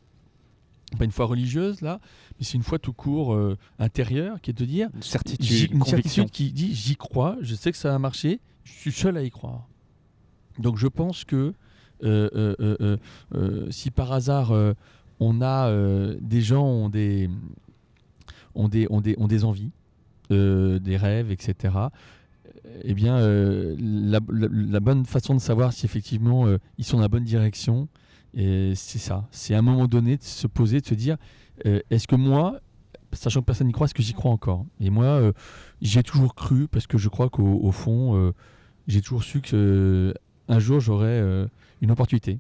pas 0.98 1.06
une 1.06 1.12
foi 1.12 1.26
religieuse 1.26 1.82
là, 1.82 2.00
mais 2.38 2.46
c'est 2.46 2.54
une 2.54 2.64
foi 2.64 2.80
tout 2.80 2.94
court 2.94 3.34
euh, 3.34 3.58
intérieure 3.80 4.40
qui 4.42 4.52
est 4.52 4.54
de 4.54 4.66
dire 4.66 4.90
une 4.94 5.02
certitude, 5.02 5.72
une 5.72 5.84
certitude 5.84 6.30
qui 6.30 6.52
dit 6.52 6.74
j'y 6.74 6.96
crois, 6.96 7.38
je 7.42 7.56
sais 7.56 7.72
que 7.72 7.78
ça 7.78 7.90
va 7.90 8.00
marcher, 8.00 8.40
je 8.64 8.72
suis 8.72 8.92
seul 8.92 9.18
à 9.18 9.24
y 9.24 9.30
croire. 9.30 9.68
Donc 10.60 10.78
je 10.78 10.88
pense 10.88 11.26
que 11.26 11.54
euh, 12.04 12.56
euh, 13.34 13.72
si 13.72 13.90
par 13.90 14.12
hasard 14.12 14.54
on 15.20 15.42
a 15.42 15.72
des 16.20 16.42
gens 16.42 16.64
ont 16.64 16.90
des, 16.90 17.30
ont 18.54 18.68
des, 18.68 18.88
ont 18.90 19.02
des, 19.02 19.16
ont 19.18 19.28
des 19.28 19.44
envies, 19.44 19.72
des 20.30 20.98
rêves, 20.98 21.32
etc. 21.32 21.74
Eh 22.84 22.94
bien, 22.94 23.18
euh, 23.18 23.76
la, 23.80 24.20
bonne 24.80 25.06
façon 25.06 25.34
de 25.34 25.40
savoir 25.40 25.74
si 25.74 25.86
effectivement 25.86 26.48
ils 26.78 26.86
sont 26.86 26.98
dans 26.98 27.04
la 27.04 27.08
bonne 27.08 27.24
direction, 27.24 27.88
c'est 28.36 29.00
ça. 29.00 29.28
C'est 29.32 29.54
à 29.54 29.60
un 29.60 29.62
moment 29.62 29.88
donné 29.88 30.18
de 30.18 30.24
se 30.24 30.48
poser, 30.48 30.82
de 30.82 30.86
se 30.86 30.96
dire 30.96 31.18
est-ce 31.64 32.08
que 32.08 32.16
moi, 32.16 32.60
sachant 33.14 33.40
que 33.42 33.46
personne 33.46 33.68
n'y 33.68 33.74
croit, 33.74 33.86
est-ce 33.86 33.94
que 33.94 34.04
j'y 34.04 34.14
crois 34.14 34.32
encore? 34.32 34.66
Et 34.80 34.90
moi, 34.90 35.32
j'ai 35.82 36.04
toujours 36.04 36.36
cru, 36.36 36.68
parce 36.68 36.86
que 36.86 36.98
je 36.98 37.08
crois 37.10 37.30
qu'au 37.30 37.72
fond, 37.72 38.34
j'ai 38.88 39.02
toujours 39.02 39.24
su 39.24 39.42
que 39.42 40.14
un 40.48 40.60
jour 40.60 40.80
j'aurais 40.80 41.48
une 41.82 41.92
opportunité. 41.92 42.40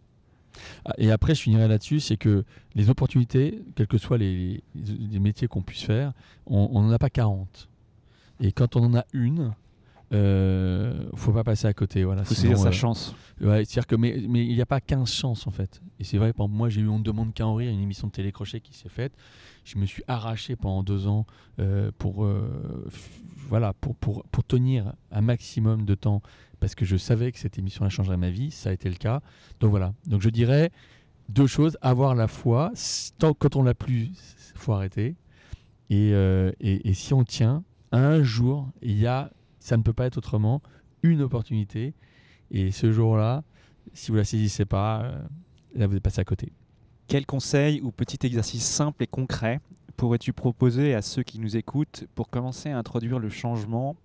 Ah, 0.85 0.93
et 0.97 1.11
après, 1.11 1.35
je 1.35 1.41
finirai 1.41 1.67
là-dessus, 1.67 1.99
c'est 1.99 2.17
que 2.17 2.43
les 2.75 2.89
opportunités, 2.89 3.63
quels 3.75 3.87
que 3.87 3.97
soient 3.97 4.17
les, 4.17 4.63
métiers 5.19 5.47
qu'on 5.47 5.61
puisse 5.61 5.83
faire, 5.83 6.13
on 6.45 6.81
n'en 6.81 6.91
a 6.91 6.99
pas 6.99 7.09
40. 7.09 7.69
Et 8.41 8.51
quand 8.51 8.75
on 8.75 8.85
en 8.85 8.95
a 8.95 9.05
une, 9.13 9.53
euh, 10.15 11.09
faut 11.15 11.31
pas 11.31 11.43
passer 11.43 11.67
à 11.67 11.73
côté. 11.73 12.03
Voilà, 12.03 12.23
faut 12.23 12.33
saisir 12.33 12.57
sa 12.57 12.69
euh, 12.69 12.71
chance. 12.71 13.15
Ouais, 13.41 13.65
c'est-à-dire 13.65 13.87
que 13.87 13.95
mais 13.95 14.23
mais 14.27 14.45
il 14.45 14.55
n'y 14.55 14.61
a 14.61 14.65
pas 14.65 14.81
15 14.81 15.09
chances 15.11 15.47
en 15.47 15.51
fait. 15.51 15.81
Et 15.99 16.03
c'est 16.03 16.17
vrai, 16.17 16.33
moi 16.37 16.69
j'ai 16.69 16.81
eu 16.81 16.87
On 16.87 16.99
ne 16.99 17.03
demande 17.03 17.33
qu'à 17.33 17.45
en 17.45 17.55
rire, 17.55 17.71
une 17.71 17.81
émission 17.81 18.07
de 18.07 18.11
télécrochet 18.11 18.59
qui 18.61 18.73
s'est 18.73 18.89
faite. 18.89 19.13
Je 19.63 19.77
me 19.77 19.85
suis 19.85 20.03
arraché 20.07 20.55
pendant 20.55 20.83
deux 20.83 21.07
ans 21.07 21.25
euh, 21.59 21.91
pour 21.97 22.23
euh, 22.23 22.85
voilà 23.35 23.73
pour, 23.73 23.95
pour 23.95 24.23
pour 24.25 24.43
tenir 24.43 24.93
un 25.11 25.21
maximum 25.21 25.85
de 25.85 25.95
temps 25.95 26.21
parce 26.59 26.75
que 26.75 26.85
je 26.85 26.97
savais 26.97 27.31
que 27.31 27.39
cette 27.39 27.57
émission-là 27.57 27.89
changerait 27.89 28.17
ma 28.17 28.29
vie. 28.29 28.51
Ça 28.51 28.69
a 28.69 28.73
été 28.73 28.89
le 28.89 28.95
cas. 28.95 29.21
Donc 29.59 29.71
voilà. 29.71 29.93
Donc 30.07 30.21
je 30.21 30.29
dirais 30.29 30.71
deux 31.29 31.47
choses 31.47 31.77
avoir 31.81 32.15
la 32.15 32.27
foi. 32.27 32.71
Tant 33.17 33.33
quand 33.33 33.55
on 33.55 33.63
l'a 33.63 33.73
plus, 33.73 34.11
faut 34.55 34.73
arrêter. 34.73 35.15
Et, 35.89 36.09
et, 36.09 36.89
et 36.89 36.93
si 36.95 37.13
on 37.13 37.23
tient, 37.23 37.63
un 37.91 38.23
jour, 38.23 38.69
il 38.81 38.99
y 38.99 39.07
a, 39.07 39.31
ça 39.65 39.77
ne 39.77 39.81
peut 39.81 39.93
pas 39.93 40.05
être 40.05 40.17
autrement, 40.17 40.61
une 41.01 41.23
opportunité. 41.23 41.95
Et 42.51 42.69
ce 42.69 42.91
jour-là, 42.91 43.43
si 43.93 44.11
vous 44.11 44.17
la 44.17 44.23
saisissez 44.23 44.63
pas, 44.63 45.01
euh, 45.01 45.23
là 45.73 45.87
vous 45.87 45.95
êtes 45.95 46.03
passé 46.03 46.21
à 46.21 46.23
côté. 46.23 46.53
Quel 47.07 47.25
conseil 47.25 47.81
ou 47.81 47.91
petit 47.91 48.27
exercice 48.27 48.63
simple 48.63 49.01
et 49.01 49.07
concret 49.07 49.59
pourrais-tu 49.97 50.33
proposer 50.33 50.93
à 50.93 51.01
ceux 51.01 51.23
qui 51.23 51.39
nous 51.39 51.57
écoutent 51.57 52.05
pour 52.13 52.29
commencer 52.29 52.69
à 52.69 52.77
introduire 52.77 53.17
le 53.17 53.29
changement 53.29 53.95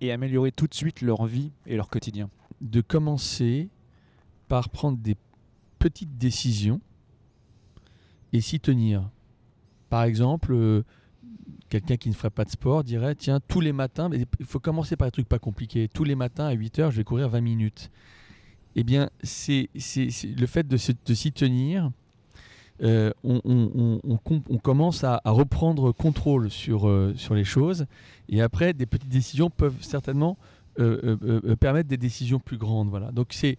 et 0.00 0.10
améliorer 0.10 0.50
tout 0.50 0.66
de 0.66 0.74
suite 0.74 1.00
leur 1.00 1.26
vie 1.26 1.52
et 1.66 1.76
leur 1.76 1.90
quotidien? 1.90 2.28
De 2.60 2.80
commencer 2.80 3.68
par 4.48 4.68
prendre 4.68 4.98
des 4.98 5.16
petites 5.78 6.18
décisions 6.18 6.80
et 8.32 8.40
s'y 8.40 8.58
tenir. 8.58 9.08
Par 9.90 10.02
exemple, 10.02 10.54
euh, 10.54 10.82
quelqu'un 11.68 11.96
qui 11.96 12.08
ne 12.08 12.14
ferait 12.14 12.30
pas 12.30 12.44
de 12.44 12.50
sport 12.50 12.84
dirait 12.84 13.14
tiens, 13.14 13.40
tous 13.46 13.60
les 13.60 13.72
matins, 13.72 14.08
il 14.12 14.46
faut 14.46 14.60
commencer 14.60 14.96
par 14.96 15.06
des 15.08 15.12
trucs 15.12 15.28
pas 15.28 15.38
compliqués. 15.38 15.88
Tous 15.88 16.04
les 16.04 16.14
matins 16.14 16.46
à 16.46 16.52
8 16.52 16.78
heures, 16.78 16.90
je 16.90 16.96
vais 16.98 17.04
courir 17.04 17.28
20 17.28 17.40
minutes. 17.40 17.90
Eh 18.76 18.84
bien, 18.84 19.10
c'est 19.22 19.68
le 19.74 20.46
fait 20.46 20.66
de 20.68 20.76
s'y 20.76 21.32
tenir. 21.32 21.90
euh, 22.80 23.10
on, 23.24 23.40
on- 23.44 23.70
on- 23.74 24.00
on 24.04 24.16
com- 24.18 24.42
on 24.48 24.58
commence 24.58 25.02
à, 25.02 25.20
reprendre 25.24 25.90
contrôle 25.90 26.48
sur, 26.48 26.88
euh, 26.88 27.12
sur 27.16 27.34
les 27.34 27.42
choses. 27.42 27.86
Et 28.28 28.40
après, 28.40 28.72
des 28.72 28.86
petites 28.86 29.08
décisions 29.08 29.50
peuvent 29.50 29.74
certainement 29.80 30.38
euh, 30.78 31.56
permettre 31.56 31.88
des 31.88 31.96
décisions 31.96 32.38
plus 32.38 32.56
grandes. 32.56 32.88
Voilà. 32.88 33.10
Donc, 33.10 33.28
c'est 33.32 33.58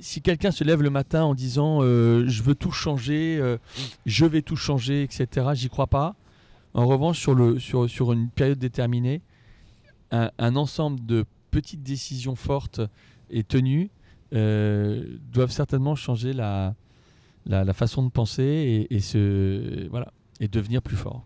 si 0.00 0.20
quelqu'un 0.22 0.50
se 0.50 0.64
lève 0.64 0.82
le 0.82 0.90
matin 0.90 1.22
en 1.22 1.34
disant 1.36 1.82
je 1.82 2.42
veux 2.42 2.56
tout 2.56 2.72
changer, 2.72 3.40
je 4.06 4.26
vais 4.26 4.42
tout 4.42 4.56
changer, 4.56 5.04
etc., 5.04 5.46
j'y 5.54 5.68
crois 5.68 5.86
pas. 5.86 6.16
En 6.76 6.86
revanche, 6.86 7.18
sur, 7.20 8.12
une 8.12 8.28
période 8.28 8.58
déterminée, 8.58 9.22
un, 10.10 10.56
ensemble 10.56 11.04
de 11.06 11.24
petites 11.50 11.82
décisions 11.82 12.36
fortes 12.36 12.82
et 13.30 13.44
tenues 13.44 13.88
euh, 14.34 15.16
doivent 15.32 15.50
certainement 15.50 15.94
changer 15.94 16.34
la, 16.34 16.74
façon 17.72 18.02
de 18.02 18.10
penser 18.10 18.86
et, 18.90 18.94
et 20.40 20.48
devenir 20.48 20.82
plus 20.82 20.96
fort. 20.96 21.24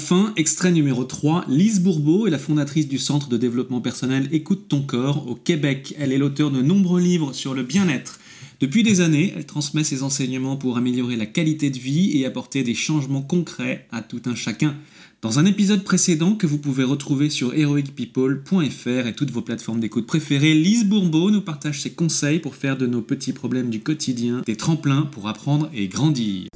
Enfin, 0.00 0.32
extrait 0.36 0.70
numéro 0.70 1.02
3, 1.02 1.46
Lise 1.48 1.80
Bourbeau 1.80 2.28
est 2.28 2.30
la 2.30 2.38
fondatrice 2.38 2.86
du 2.86 2.98
centre 2.98 3.28
de 3.28 3.36
développement 3.36 3.80
personnel 3.80 4.28
Écoute 4.30 4.66
ton 4.68 4.80
corps 4.80 5.28
au 5.28 5.34
Québec. 5.34 5.92
Elle 5.98 6.12
est 6.12 6.18
l'auteure 6.18 6.52
de 6.52 6.62
nombreux 6.62 7.00
livres 7.00 7.32
sur 7.32 7.52
le 7.52 7.64
bien-être. 7.64 8.20
Depuis 8.60 8.84
des 8.84 9.00
années, 9.00 9.34
elle 9.36 9.44
transmet 9.44 9.82
ses 9.82 10.04
enseignements 10.04 10.56
pour 10.56 10.76
améliorer 10.76 11.16
la 11.16 11.26
qualité 11.26 11.68
de 11.70 11.78
vie 11.78 12.16
et 12.16 12.26
apporter 12.26 12.62
des 12.62 12.74
changements 12.74 13.22
concrets 13.22 13.88
à 13.90 14.00
tout 14.00 14.22
un 14.26 14.36
chacun. 14.36 14.76
Dans 15.20 15.40
un 15.40 15.46
épisode 15.46 15.82
précédent 15.82 16.36
que 16.36 16.46
vous 16.46 16.58
pouvez 16.58 16.84
retrouver 16.84 17.28
sur 17.28 17.52
heroicpeople.fr 17.52 19.06
et 19.08 19.14
toutes 19.16 19.32
vos 19.32 19.42
plateformes 19.42 19.80
d'écoute 19.80 20.06
préférées, 20.06 20.54
Lise 20.54 20.86
Bourbeau 20.86 21.32
nous 21.32 21.42
partage 21.42 21.82
ses 21.82 21.90
conseils 21.90 22.38
pour 22.38 22.54
faire 22.54 22.78
de 22.78 22.86
nos 22.86 23.02
petits 23.02 23.32
problèmes 23.32 23.68
du 23.68 23.80
quotidien 23.80 24.42
des 24.46 24.56
tremplins 24.56 25.02
pour 25.02 25.26
apprendre 25.26 25.68
et 25.74 25.88
grandir. 25.88 26.46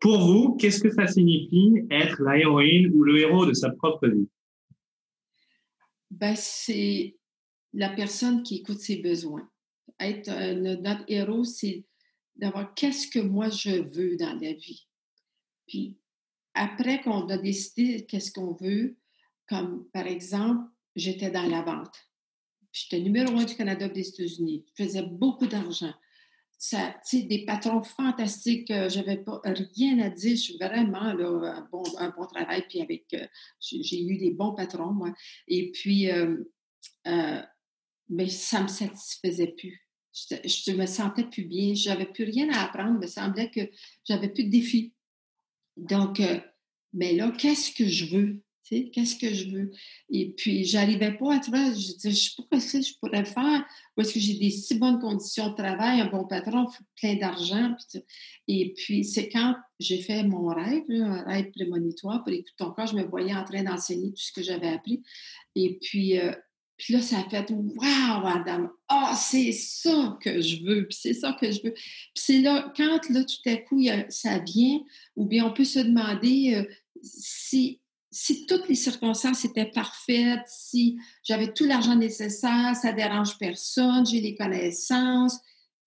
Pour 0.00 0.18
vous, 0.18 0.56
qu'est-ce 0.56 0.80
que 0.80 0.90
ça 0.90 1.06
signifie 1.06 1.86
être 1.90 2.22
la 2.22 2.38
héroïne 2.38 2.92
ou 2.94 3.02
le 3.02 3.18
héros 3.18 3.46
de 3.46 3.54
sa 3.54 3.70
propre 3.70 4.08
vie? 4.08 4.28
Ben, 6.10 6.34
c'est 6.36 7.16
la 7.72 7.90
personne 7.90 8.42
qui 8.42 8.56
écoute 8.56 8.78
ses 8.78 8.96
besoins. 8.96 9.48
Être 9.98 10.54
notre 10.54 11.04
héros, 11.08 11.44
c'est 11.44 11.84
d'avoir 12.36 12.74
qu'est-ce 12.74 13.08
que 13.08 13.18
moi 13.18 13.48
je 13.48 13.82
veux 13.94 14.16
dans 14.16 14.38
la 14.40 14.52
vie. 14.52 14.86
Puis 15.66 15.96
après 16.54 17.00
qu'on 17.00 17.28
a 17.28 17.38
décidé 17.38 18.04
qu'est-ce 18.06 18.32
qu'on 18.32 18.54
veut, 18.54 18.96
comme 19.48 19.86
par 19.92 20.06
exemple, 20.06 20.68
j'étais 20.94 21.30
dans 21.30 21.48
la 21.48 21.62
vente. 21.62 21.96
J'étais 22.72 23.00
numéro 23.00 23.36
un 23.36 23.44
du 23.44 23.54
Canada 23.54 23.88
des 23.88 24.08
États-Unis. 24.08 24.64
Je 24.76 24.84
faisais 24.84 25.02
beaucoup 25.02 25.46
d'argent. 25.46 25.94
Ça, 26.58 26.94
des 27.12 27.44
patrons 27.44 27.82
fantastiques. 27.82 28.70
Euh, 28.70 28.88
j'avais 28.88 29.22
rien 29.44 29.98
à 30.00 30.08
dire. 30.08 30.36
Je 30.36 30.40
suis 30.40 30.56
vraiment 30.56 31.02
un, 31.02 31.68
bon, 31.70 31.82
travail. 32.26 32.64
Puis 32.68 32.80
avec, 32.80 33.04
euh, 33.14 33.26
j'ai 33.60 34.02
eu 34.02 34.16
des 34.18 34.30
bons 34.30 34.54
patrons, 34.54 34.92
moi. 34.92 35.12
Et 35.48 35.70
puis, 35.72 36.10
euh, 36.10 36.36
euh, 37.06 37.42
mais 38.08 38.28
ça 38.28 38.62
me 38.62 38.68
satisfaisait 38.68 39.54
plus. 39.56 39.82
Je, 40.14 40.36
je 40.44 40.72
me 40.72 40.86
sentais 40.86 41.24
plus 41.24 41.44
bien. 41.44 41.74
J'avais 41.74 42.06
plus 42.06 42.24
rien 42.24 42.48
à 42.50 42.64
apprendre. 42.64 42.94
Il 42.94 43.00
me 43.00 43.06
semblait 43.06 43.50
que 43.50 43.68
j'avais 44.08 44.30
plus 44.30 44.44
de 44.44 44.50
défis. 44.50 44.94
Donc, 45.76 46.22
mais 46.94 47.12
là, 47.12 47.30
qu'est-ce 47.32 47.70
que 47.72 47.86
je 47.86 48.16
veux? 48.16 48.45
Qu'est-ce 48.68 49.16
que 49.16 49.32
je 49.32 49.50
veux? 49.50 49.70
Et 50.10 50.32
puis, 50.32 50.64
j'arrivais 50.64 51.12
pas 51.12 51.36
à 51.36 51.38
trouver, 51.38 51.68
je 51.68 51.94
disais, 51.94 52.10
je 52.10 52.30
sais 52.30 52.42
pas 52.50 52.58
ce 52.58 52.78
que 52.78 52.82
je 52.82 52.94
pourrais 52.98 53.24
faire, 53.24 53.64
parce 53.94 54.12
que 54.12 54.18
j'ai 54.18 54.34
des 54.34 54.50
si 54.50 54.76
bonnes 54.76 54.98
conditions 54.98 55.50
de 55.50 55.54
travail, 55.54 56.00
un 56.00 56.06
bon 56.06 56.24
patron, 56.24 56.66
plein 57.00 57.14
d'argent. 57.14 57.76
Et 58.48 58.74
puis, 58.74 59.04
c'est 59.04 59.28
quand 59.28 59.54
j'ai 59.78 59.98
fait 59.98 60.24
mon 60.24 60.48
rêve, 60.48 60.82
un 60.90 61.22
rêve 61.22 61.50
prémonitoire 61.52 62.24
pour 62.24 62.32
écouter 62.32 62.52
ton 62.56 62.72
corps, 62.72 62.88
je 62.88 62.96
me 62.96 63.04
voyais 63.04 63.34
en 63.34 63.44
train 63.44 63.62
d'enseigner 63.62 64.10
tout 64.10 64.22
ce 64.22 64.32
que 64.32 64.42
j'avais 64.42 64.68
appris. 64.68 65.02
Et 65.54 65.78
puis, 65.80 66.18
euh, 66.18 66.32
là, 66.88 67.00
ça 67.00 67.18
a 67.18 67.28
fait 67.28 67.50
Waouh, 67.50 68.22
madame! 68.22 68.70
Ah, 68.88 69.10
oh, 69.12 69.16
c'est 69.16 69.52
ça 69.52 70.18
que 70.20 70.40
je 70.40 70.64
veux, 70.64 70.88
puis 70.88 70.98
c'est 71.00 71.14
ça 71.14 71.36
que 71.40 71.50
je 71.50 71.62
veux. 71.62 71.72
Puis 71.72 72.12
c'est 72.14 72.40
là, 72.40 72.72
quand 72.76 73.08
là, 73.10 73.24
tout 73.24 73.48
à 73.48 73.56
coup, 73.56 73.82
ça 74.08 74.38
vient, 74.38 74.80
ou 75.14 75.24
bien 75.24 75.46
on 75.46 75.52
peut 75.52 75.64
se 75.64 75.78
demander 75.78 76.54
euh, 76.54 76.64
si, 77.02 77.80
si 78.16 78.46
toutes 78.46 78.66
les 78.66 78.74
circonstances 78.74 79.44
étaient 79.44 79.70
parfaites, 79.70 80.40
si 80.46 80.96
j'avais 81.22 81.52
tout 81.52 81.66
l'argent 81.66 81.94
nécessaire, 81.94 82.74
ça 82.74 82.92
dérange 82.92 83.36
personne, 83.36 84.06
j'ai 84.06 84.22
les 84.22 84.34
connaissances, 84.34 85.38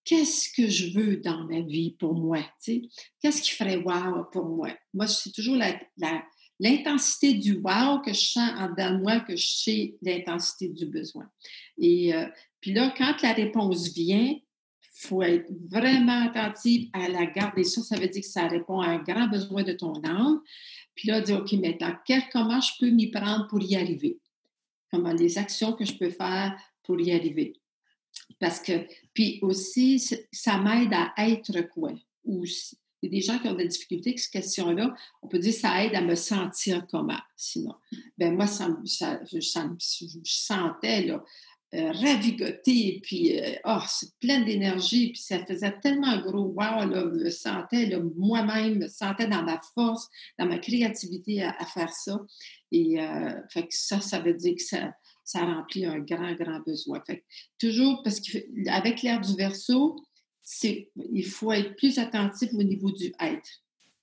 qu'est-ce 0.05 0.49
que 0.55 0.69
je 0.69 0.93
veux 0.93 1.17
dans 1.17 1.45
ma 1.45 1.61
vie 1.61 1.95
pour 1.97 2.13
moi? 2.13 2.45
Qu'est-ce 2.63 3.41
qui 3.41 3.49
ferait 3.49 3.77
wow 3.77 4.25
pour 4.31 4.45
moi? 4.45 4.69
Moi, 4.93 5.07
c'est 5.07 5.31
toujours 5.31 5.57
l'intensité 6.59 7.33
du 7.33 7.55
wow 7.55 7.99
que 8.05 8.13
je 8.13 8.21
sens 8.21 8.51
en 8.59 8.69
dedans 8.69 8.91
de 8.91 9.01
moi, 9.01 9.21
que 9.21 9.35
je 9.35 9.47
sais 9.47 9.97
l'intensité 10.03 10.69
du 10.69 10.85
besoin. 10.85 11.27
Et 11.79 12.13
euh, 12.13 12.27
puis 12.61 12.73
là, 12.73 12.93
quand 12.95 13.23
la 13.23 13.33
réponse 13.33 13.91
vient, 13.91 14.35
il 14.35 15.07
faut 15.07 15.23
être 15.23 15.49
vraiment 15.67 16.27
attentif 16.27 16.89
à 16.93 17.09
la 17.09 17.25
garder. 17.25 17.63
Ça, 17.63 17.81
ça 17.81 17.95
veut 17.95 18.07
dire 18.07 18.21
que 18.21 18.27
ça 18.27 18.47
répond 18.47 18.81
à 18.81 18.89
un 18.89 19.01
grand 19.01 19.27
besoin 19.27 19.63
de 19.63 19.73
ton 19.73 19.93
âme. 20.03 20.41
Puis 20.99 21.07
là, 21.07 21.21
dire, 21.21 21.37
OK, 21.37 21.53
maintenant, 21.53 21.95
comment 22.29 22.59
je 22.59 22.73
peux 22.77 22.89
m'y 22.89 23.07
prendre 23.09 23.47
pour 23.47 23.61
y 23.61 23.77
arriver? 23.77 24.19
Comment 24.91 25.13
les 25.13 25.37
actions 25.37 25.71
que 25.71 25.85
je 25.85 25.93
peux 25.93 26.09
faire 26.09 26.61
pour 26.83 26.99
y 26.99 27.13
arriver? 27.13 27.53
Parce 28.37 28.59
que, 28.59 28.85
puis 29.13 29.39
aussi, 29.41 30.03
ça 30.29 30.57
m'aide 30.57 30.91
à 30.91 31.13
être 31.17 31.61
quoi? 31.69 31.93
Ou 32.25 32.43
il 32.43 32.53
y 33.03 33.07
a 33.07 33.09
des 33.17 33.21
gens 33.21 33.39
qui 33.39 33.47
ont 33.47 33.53
des 33.53 33.69
difficultés 33.69 34.09
avec 34.09 34.19
cette 34.19 34.33
question-là. 34.33 34.93
On 35.21 35.29
peut 35.29 35.39
dire 35.39 35.53
ça 35.53 35.85
aide 35.85 35.95
à 35.95 36.01
me 36.01 36.15
sentir 36.15 36.85
comment, 36.91 37.21
sinon. 37.37 37.75
Ben 38.17 38.35
moi, 38.35 38.45
ça, 38.45 38.67
ça, 38.83 39.21
ça, 39.25 39.69
je, 39.79 40.19
sentais 40.25 41.05
là, 41.05 41.23
euh, 41.75 41.91
ravigotée, 41.91 42.99
puis 43.03 43.39
euh, 43.39 43.53
oh, 43.65 43.77
pleine 44.19 44.43
d'énergie, 44.43 45.11
puis 45.11 45.21
ça 45.21 45.45
faisait 45.45 45.79
tellement 45.81 46.17
gros 46.19 46.45
wow, 46.45 46.89
là, 46.89 47.03
je 47.13 47.25
me 47.25 47.29
sentais 47.29 47.95
moi-même, 48.15 48.79
me 48.79 48.87
sentais 48.87 49.27
dans 49.27 49.43
ma 49.43 49.61
force, 49.75 50.09
dans 50.39 50.47
ma 50.47 50.57
créativité 50.57 51.43
à, 51.43 51.53
faire 51.65 51.93
ça. 51.93 52.19
Et 52.71 52.99
euh, 52.99 53.35
fait 53.51 53.67
que 53.67 53.75
ça, 53.75 54.01
ça 54.01 54.17
veut 54.17 54.33
dire 54.33 54.55
que 54.55 54.63
ça, 54.63 54.93
ça 55.23 55.45
remplit 55.45 55.85
un 55.85 55.99
grand, 55.99 56.33
grand 56.33 56.59
besoin. 56.61 57.03
Fait 57.05 57.23
toujours, 57.59 58.01
parce 58.03 58.19
qu'avec 58.19 59.03
l'air 59.03 59.21
du 59.21 59.35
verso, 59.35 59.95
il 60.63 61.25
faut 61.25 61.51
être 61.51 61.75
plus 61.75 61.99
attentif 61.99 62.49
au 62.53 62.63
niveau 62.63 62.89
du 62.89 63.13
être. 63.19 63.49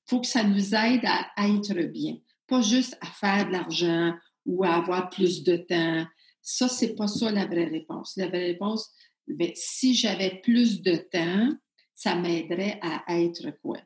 Il 0.06 0.10
faut 0.10 0.20
que 0.20 0.28
ça 0.28 0.44
nous 0.44 0.72
aide 0.72 1.04
à 1.04 1.48
être 1.48 1.74
bien, 1.90 2.18
pas 2.46 2.60
juste 2.60 2.96
à 3.00 3.06
faire 3.06 3.48
de 3.48 3.52
l'argent 3.52 4.14
ou 4.44 4.62
à 4.62 4.74
avoir 4.74 5.10
plus 5.10 5.42
de 5.42 5.56
temps. 5.56 6.06
Ça, 6.48 6.68
c'est 6.68 6.94
pas 6.94 7.08
ça 7.08 7.32
la 7.32 7.44
vraie 7.44 7.64
réponse. 7.64 8.16
La 8.16 8.28
vraie 8.28 8.46
réponse, 8.46 8.88
ben, 9.26 9.50
si 9.56 9.94
j'avais 9.94 10.40
plus 10.44 10.80
de 10.80 10.94
temps, 10.94 11.50
ça 11.92 12.14
m'aiderait 12.14 12.78
à 12.82 13.02
être 13.20 13.50
quoi? 13.62 13.80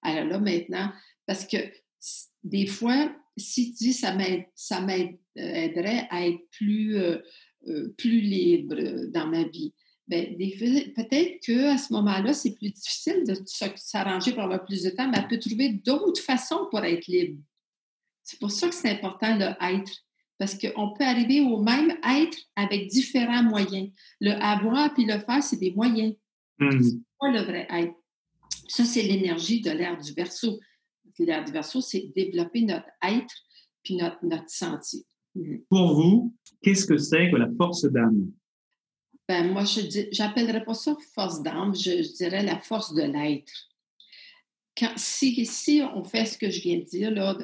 Alors 0.00 0.24
là, 0.24 0.38
maintenant, 0.38 0.90
parce 1.26 1.46
que 1.46 1.58
des 2.42 2.66
fois, 2.66 3.14
si 3.36 3.74
tu 3.74 3.84
dis 3.84 3.92
ça 3.92 4.14
m'aiderait 4.14 6.08
à 6.10 6.26
être 6.26 6.40
plus, 6.52 6.96
euh, 6.96 7.18
euh, 7.66 7.94
plus 7.98 8.20
libre 8.20 9.06
dans 9.08 9.26
ma 9.26 9.44
vie, 9.44 9.74
ben, 10.08 10.36
peut-être 10.38 11.40
qu'à 11.44 11.76
ce 11.76 11.92
moment-là, 11.92 12.32
c'est 12.32 12.54
plus 12.54 12.70
difficile 12.70 13.24
de 13.26 13.34
s'arranger 13.76 14.32
pour 14.32 14.44
avoir 14.44 14.64
plus 14.64 14.84
de 14.84 14.90
temps, 14.90 15.10
mais 15.10 15.18
elle 15.18 15.28
peut 15.28 15.38
trouver 15.38 15.68
d'autres 15.68 16.22
façons 16.22 16.66
pour 16.70 16.82
être 16.82 17.06
libre. 17.08 17.42
C'est 18.22 18.40
pour 18.40 18.50
ça 18.50 18.70
que 18.70 18.74
c'est 18.74 18.90
important 18.90 19.36
le 19.36 19.52
être. 19.76 20.03
Parce 20.38 20.58
qu'on 20.58 20.92
peut 20.92 21.04
arriver 21.04 21.40
au 21.40 21.62
même 21.62 21.96
être 22.02 22.38
avec 22.56 22.88
différents 22.88 23.44
moyens. 23.44 23.90
Le 24.20 24.32
avoir 24.32 24.92
puis 24.94 25.04
le 25.04 25.18
faire, 25.18 25.42
c'est 25.42 25.58
des 25.58 25.72
moyens. 25.72 26.14
Mmh. 26.58 26.82
C'est 26.82 26.98
pas 27.20 27.30
le 27.30 27.40
vrai 27.40 27.66
être. 27.70 27.94
Ça, 28.68 28.84
c'est 28.84 29.02
l'énergie 29.02 29.60
de 29.60 29.70
l'ère 29.70 29.96
du 29.96 30.12
verso. 30.12 30.58
L'ère 31.18 31.44
du 31.44 31.52
verso, 31.52 31.80
c'est 31.80 32.12
développer 32.14 32.62
notre 32.62 32.88
être 33.02 33.34
puis 33.84 33.96
notre, 33.96 34.18
notre 34.24 34.48
sentier. 34.48 35.04
Mmh. 35.34 35.56
Pour 35.68 35.94
vous, 35.94 36.34
qu'est-ce 36.62 36.86
que 36.86 36.96
c'est 36.96 37.30
que 37.30 37.36
la 37.36 37.48
force 37.56 37.84
d'âme? 37.84 38.32
Ben, 39.28 39.52
moi, 39.52 39.64
je 39.64 40.20
n'appellerais 40.22 40.64
pas 40.64 40.74
ça 40.74 40.96
force 41.14 41.42
d'âme, 41.42 41.74
je, 41.74 42.14
dirais 42.16 42.42
la 42.42 42.58
force 42.58 42.92
de 42.92 43.02
l'être. 43.02 43.52
Si, 44.96 45.46
si 45.46 45.82
on 45.94 46.04
fait 46.04 46.26
ce 46.26 46.36
que 46.36 46.50
je 46.50 46.60
viens 46.60 46.78
de 46.78 46.84
dire, 46.84 47.10
là, 47.10 47.38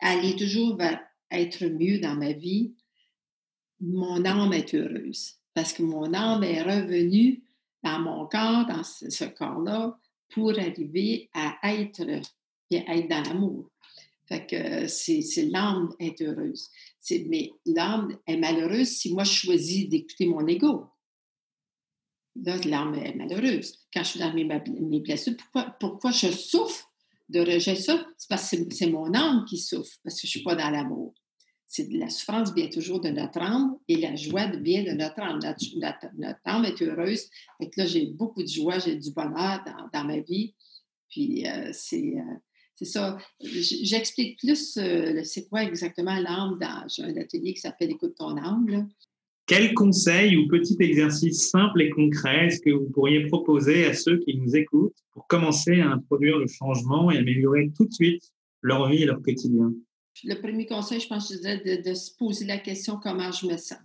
aller 0.00 0.34
toujours 0.34 0.76
vers 0.76 1.00
être 1.32 1.64
mieux 1.66 1.98
dans 1.98 2.14
ma 2.14 2.32
vie, 2.32 2.74
mon 3.80 4.24
âme 4.24 4.52
est 4.52 4.74
heureuse 4.74 5.42
parce 5.54 5.72
que 5.72 5.82
mon 5.82 6.14
âme 6.14 6.44
est 6.44 6.62
revenue 6.62 7.42
dans 7.82 7.98
mon 8.00 8.26
corps, 8.26 8.66
dans 8.66 8.84
ce, 8.84 9.24
corps-là, 9.24 9.98
pour 10.30 10.50
arriver 10.58 11.28
à 11.34 11.58
être, 11.74 12.04
bien, 12.70 12.84
être 12.86 13.08
dans 13.08 13.22
l'amour. 13.22 13.70
Fait 14.26 14.46
que 14.46 14.86
c'est 14.86 15.46
l'âme 15.50 15.90
est 15.98 16.22
heureuse. 16.22 16.70
Mais 17.28 17.50
l'âme 17.66 18.16
est 18.26 18.36
malheureuse 18.36 18.88
si 18.88 19.12
moi 19.12 19.24
je 19.24 19.32
choisis 19.32 19.88
d'écouter 19.88 20.26
mon 20.26 20.46
ego. 20.46 20.86
Là, 22.36 22.56
l'âme 22.64 22.94
est 22.94 23.14
malheureuse. 23.14 23.78
Quand 23.92 24.04
je 24.04 24.10
suis 24.10 24.20
dans 24.20 24.32
mes, 24.32 25.00
blessures, 25.00 25.36
pourquoi, 25.36 25.76
pourquoi 25.78 26.12
je 26.12 26.28
souffre 26.28 26.90
de 27.28 27.40
rejet 27.40 27.74
ça? 27.74 28.06
C'est 28.16 28.28
parce 28.28 28.50
que 28.50 28.56
c'est 28.72 28.90
mon 28.90 29.12
âme 29.12 29.44
qui 29.44 29.58
souffre, 29.58 29.98
parce 30.02 30.14
que 30.14 30.26
je 30.26 30.28
ne 30.28 30.30
suis 30.30 30.42
pas 30.42 30.54
dans 30.54 30.70
l'amour 30.70 31.12
c'est 31.72 31.90
la 31.90 32.10
souffrance 32.10 32.52
vient 32.54 32.68
toujours 32.68 33.00
de 33.00 33.08
notre 33.08 33.38
âme 33.38 33.78
et 33.88 33.96
la 33.96 34.14
joie 34.14 34.46
vient 34.60 34.84
de 34.84 34.90
notre 34.90 35.18
âme. 35.20 35.38
Notre, 35.38 36.40
âme 36.44 36.66
est 36.66 36.82
heureuse. 36.82 37.30
Là, 37.78 37.86
j'ai 37.86 38.08
beaucoup 38.08 38.42
de 38.42 38.48
joie, 38.48 38.78
j'ai 38.78 38.94
du 38.94 39.10
bonheur 39.10 39.64
dans, 39.90 40.04
ma 40.04 40.20
vie. 40.20 40.54
Puis 41.08 41.46
euh, 41.46 41.68
euh, 41.68 41.72
c'est, 41.72 42.84
ça. 42.84 43.16
J'explique 43.40 44.38
plus 44.38 44.76
euh, 44.76 45.22
c'est 45.24 45.48
quoi 45.48 45.64
exactement 45.64 46.14
l'âme 46.20 46.58
dans 46.60 47.04
un 47.04 47.16
atelier 47.16 47.54
qui 47.54 47.60
s'appelle 47.60 47.92
Écoute 47.92 48.16
ton 48.18 48.36
âme. 48.36 48.90
Quel 49.46 49.72
conseil 49.72 50.36
ou 50.36 50.48
petit 50.48 50.76
exercice 50.78 51.48
simple 51.48 51.80
et 51.80 51.88
concret 51.88 52.48
est-ce 52.48 52.60
que 52.60 52.70
vous 52.70 52.90
pourriez 52.90 53.26
proposer 53.28 53.86
à 53.86 53.94
ceux 53.94 54.18
qui 54.18 54.36
nous 54.36 54.54
écoutent 54.54 54.98
pour 55.12 55.26
commencer 55.26 55.80
à 55.80 55.92
introduire 55.92 56.36
le 56.36 56.48
changement 56.48 57.10
et 57.10 57.16
améliorer 57.16 57.70
tout 57.74 57.86
de 57.86 57.94
suite 57.94 58.30
leur 58.60 58.90
vie 58.90 59.04
et 59.04 59.06
leur 59.06 59.22
quotidien? 59.22 59.72
Le 60.24 60.34
premier 60.40 60.66
conseil, 60.66 61.00
je 61.00 61.08
pense, 61.08 61.32
je 61.32 61.38
dirais 61.38 61.78
de, 61.78 61.94
se 61.94 62.14
poser 62.16 62.44
la 62.44 62.58
question 62.58 62.98
comment 63.02 63.32
je 63.32 63.46
me 63.46 63.56
sens? 63.56 63.78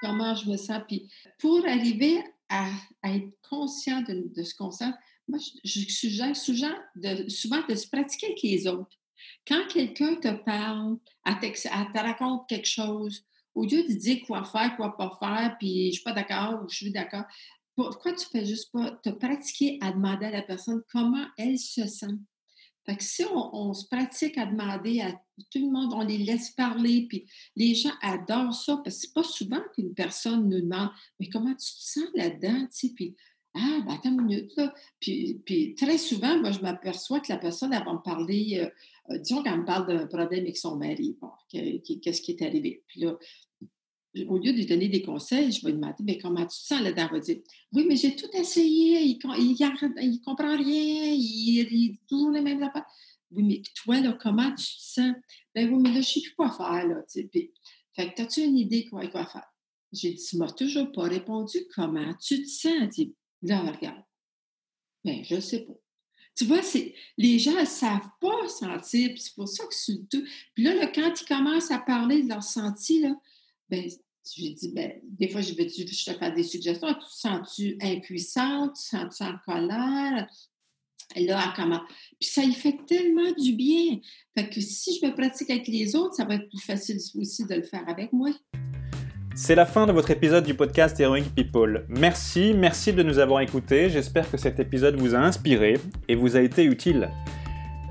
Comment 0.00 0.34
je 0.34 0.48
me 0.50 0.56
sens? 0.56 0.82
Puis 0.88 1.10
pour 1.38 1.64
arriver 1.66 2.22
à, 2.48 2.68
être 3.04 3.30
conscient 3.48 4.02
de, 4.02 4.42
ce 4.42 4.54
qu'on 4.54 4.70
sent, 4.70 4.92
moi, 5.28 5.38
je, 5.64 5.80
suggère 5.88 6.36
souvent 6.36 6.74
de, 6.96 7.28
se 7.28 7.88
pratiquer 7.88 8.26
avec 8.26 8.42
les 8.42 8.66
autres. 8.66 8.96
Quand 9.46 9.66
quelqu'un 9.68 10.16
te 10.16 10.32
parle, 10.44 10.98
elle, 11.24 11.52
te 11.52 11.98
raconte 11.98 12.48
quelque 12.48 12.68
chose, 12.68 13.24
au 13.54 13.64
lieu 13.64 13.84
de 13.84 13.94
dire 13.94 14.20
quoi 14.26 14.44
faire, 14.44 14.76
quoi 14.76 14.96
pas 14.96 15.16
faire, 15.18 15.56
puis 15.58 15.88
je 15.88 15.94
suis 15.94 16.02
pas 16.02 16.12
d'accord 16.12 16.62
ou 16.62 16.68
je 16.68 16.76
suis 16.76 16.90
d'accord, 16.90 17.24
pourquoi 17.74 18.12
tu 18.12 18.26
ne 18.26 18.40
fais 18.40 18.46
juste 18.46 18.70
pas 18.72 18.90
te 19.02 19.10
pratiquer 19.10 19.78
à 19.80 19.92
demander 19.92 20.26
à 20.26 20.30
la 20.30 20.42
personne 20.42 20.82
comment 20.90 21.26
elle 21.36 21.58
se 21.58 21.86
sent? 21.86 22.18
Fait 22.86 22.96
que 22.96 23.02
si 23.02 23.24
on, 23.24 23.72
se 23.72 23.86
pratique 23.86 24.36
à 24.36 24.46
demander 24.46 25.00
à 25.00 25.12
tout 25.50 25.58
le 25.58 25.70
monde, 25.70 25.92
on 25.94 26.02
les 26.02 26.18
laisse 26.18 26.50
parler, 26.50 27.06
puis 27.08 27.26
les 27.56 27.74
gens 27.74 27.92
adorent 28.02 28.54
ça, 28.54 28.80
parce 28.84 28.96
que 28.96 29.02
c'est 29.02 29.14
pas 29.14 29.22
souvent 29.22 29.60
qu'une 29.74 29.94
personne 29.94 30.48
nous 30.48 30.60
demande 30.60 30.90
Mais 31.18 31.28
comment 31.28 31.54
tu 31.54 31.56
te 31.56 31.80
sens 31.80 32.08
là-dedans? 32.14 32.66
Puis 32.94 33.16
Ah, 33.54 33.80
ben 33.86 33.94
attends 33.94 34.10
une 34.10 34.22
minute, 34.22 34.52
là. 34.56 34.74
Puis, 35.00 35.40
puis 35.46 35.74
très 35.74 35.96
souvent, 35.96 36.38
moi, 36.38 36.50
je 36.50 36.60
m'aperçois 36.60 37.20
que 37.20 37.32
la 37.32 37.38
personne, 37.38 37.72
elle 37.72 37.84
va 37.84 37.92
me 37.92 38.02
parler, 38.02 38.60
euh, 38.60 39.14
euh, 39.14 39.18
disons 39.18 39.42
qu'elle 39.42 39.60
me 39.60 39.64
parle 39.64 39.86
d'un 39.86 40.06
problème 40.06 40.42
avec 40.42 40.56
son 40.56 40.76
mari, 40.76 41.16
bon, 41.20 41.30
qu'est-ce 41.50 42.20
qui 42.20 42.32
est 42.32 42.42
arrivé. 42.42 42.82
Puis 42.88 43.00
là, 43.00 43.16
au 44.28 44.38
lieu 44.38 44.52
de 44.52 44.58
lui 44.58 44.66
donner 44.66 44.88
des 44.88 45.02
conseils, 45.02 45.50
je 45.50 45.62
vais 45.62 45.72
lui 45.72 45.78
demander 45.78 46.02
Mais 46.04 46.18
comment 46.18 46.42
tu 46.42 46.48
te 46.58 46.66
sens 46.66 46.80
là-dedans? 46.80 47.08
Elle 47.10 47.18
va 47.18 47.20
dire 47.20 47.38
Oui, 47.72 47.86
mais 47.88 47.96
j'ai 47.96 48.14
tout 48.14 48.28
essayé, 48.32 49.02
il 49.02 49.18
ne 49.18 50.24
comprend 50.24 50.56
rien, 50.56 51.12
il, 51.12 51.66
dit 51.66 52.00
toujours 52.08 52.30
les 52.30 52.40
mêmes 52.40 52.62
affaires. 52.62 52.86
Oui, 53.30 53.42
mais 53.42 53.62
toi, 53.74 54.00
là, 54.00 54.16
comment 54.20 54.50
tu 54.54 54.64
te 54.64 54.82
sens? 54.82 55.14
Ben 55.54 55.72
oui, 55.72 55.80
mais 55.82 55.88
là, 55.88 55.94
je 55.94 55.98
ne 55.98 56.02
sais 56.02 56.20
plus 56.20 56.34
quoi 56.34 56.50
faire. 56.50 56.86
Là, 56.86 57.02
fait 57.08 58.12
que, 58.12 58.22
as-tu 58.22 58.42
une 58.42 58.58
idée 58.58 58.86
quoi, 58.86 59.06
quoi 59.08 59.26
faire? 59.26 59.46
J'ai 59.92 60.12
dit 60.12 60.24
Tu 60.24 60.36
m'as 60.36 60.50
toujours 60.50 60.92
pas 60.92 61.04
répondu 61.04 61.58
comment 61.74 62.14
tu 62.14 62.42
te 62.42 62.48
sens? 62.48 62.88
Dit 62.90 63.14
Là, 63.42 63.60
regarde. 63.62 64.02
Ben, 65.04 65.22
je 65.24 65.34
ne 65.34 65.40
sais 65.40 65.60
pas. 65.60 65.74
Tu 66.36 66.44
vois, 66.46 66.60
les 67.16 67.38
gens 67.38 67.60
ne 67.60 67.64
savent 67.64 68.10
pas 68.20 68.48
sentir, 68.48 69.12
c'est 69.16 69.34
pour 69.34 69.46
ça 69.46 69.64
que 69.66 69.74
c'est 69.74 70.08
tout. 70.10 70.24
Puis 70.54 70.64
là, 70.64 70.74
là, 70.74 70.88
quand 70.88 71.20
ils 71.20 71.26
commencent 71.26 71.70
à 71.70 71.78
parler 71.78 72.22
de 72.24 72.28
leur 72.28 72.42
senti, 72.42 73.00
là, 73.00 73.14
ben, 73.68 73.88
j'ai 74.36 74.50
dit, 74.50 74.72
ben, 74.74 74.92
des 75.02 75.28
fois, 75.28 75.40
je, 75.40 75.52
je 75.52 76.04
te 76.12 76.18
faire 76.18 76.34
des 76.34 76.42
suggestions. 76.42 76.88
Tu 76.88 76.94
te 76.94 77.04
sens-tu 77.10 77.78
impuissante? 77.80 78.74
Tu 78.74 78.82
te 78.82 78.96
sens-tu 78.96 79.22
en 79.22 79.36
colère? 79.44 80.26
Là, 81.16 81.52
comment? 81.54 81.82
Puis 82.20 82.30
ça 82.30 82.42
y 82.42 82.52
fait 82.52 82.78
tellement 82.86 83.30
du 83.32 83.52
bien. 83.52 83.98
Fait 84.36 84.48
que 84.48 84.60
si 84.60 84.98
je 84.98 85.06
me 85.06 85.14
pratique 85.14 85.50
avec 85.50 85.68
les 85.68 85.94
autres, 85.94 86.14
ça 86.14 86.24
va 86.24 86.36
être 86.36 86.48
plus 86.48 86.62
facile 86.64 86.96
aussi 87.16 87.44
de 87.44 87.54
le 87.54 87.62
faire 87.62 87.84
avec 87.86 88.12
moi. 88.12 88.30
C'est 89.36 89.54
la 89.54 89.66
fin 89.66 89.86
de 89.86 89.92
votre 89.92 90.10
épisode 90.10 90.44
du 90.44 90.54
podcast 90.54 90.98
Heroic 90.98 91.24
People. 91.34 91.86
Merci, 91.88 92.54
merci 92.54 92.92
de 92.92 93.02
nous 93.02 93.18
avoir 93.18 93.40
écoutés. 93.40 93.90
J'espère 93.90 94.30
que 94.30 94.36
cet 94.36 94.60
épisode 94.60 94.96
vous 94.96 95.14
a 95.14 95.18
inspiré 95.18 95.74
et 96.08 96.14
vous 96.14 96.36
a 96.36 96.40
été 96.40 96.64
utile. 96.64 97.10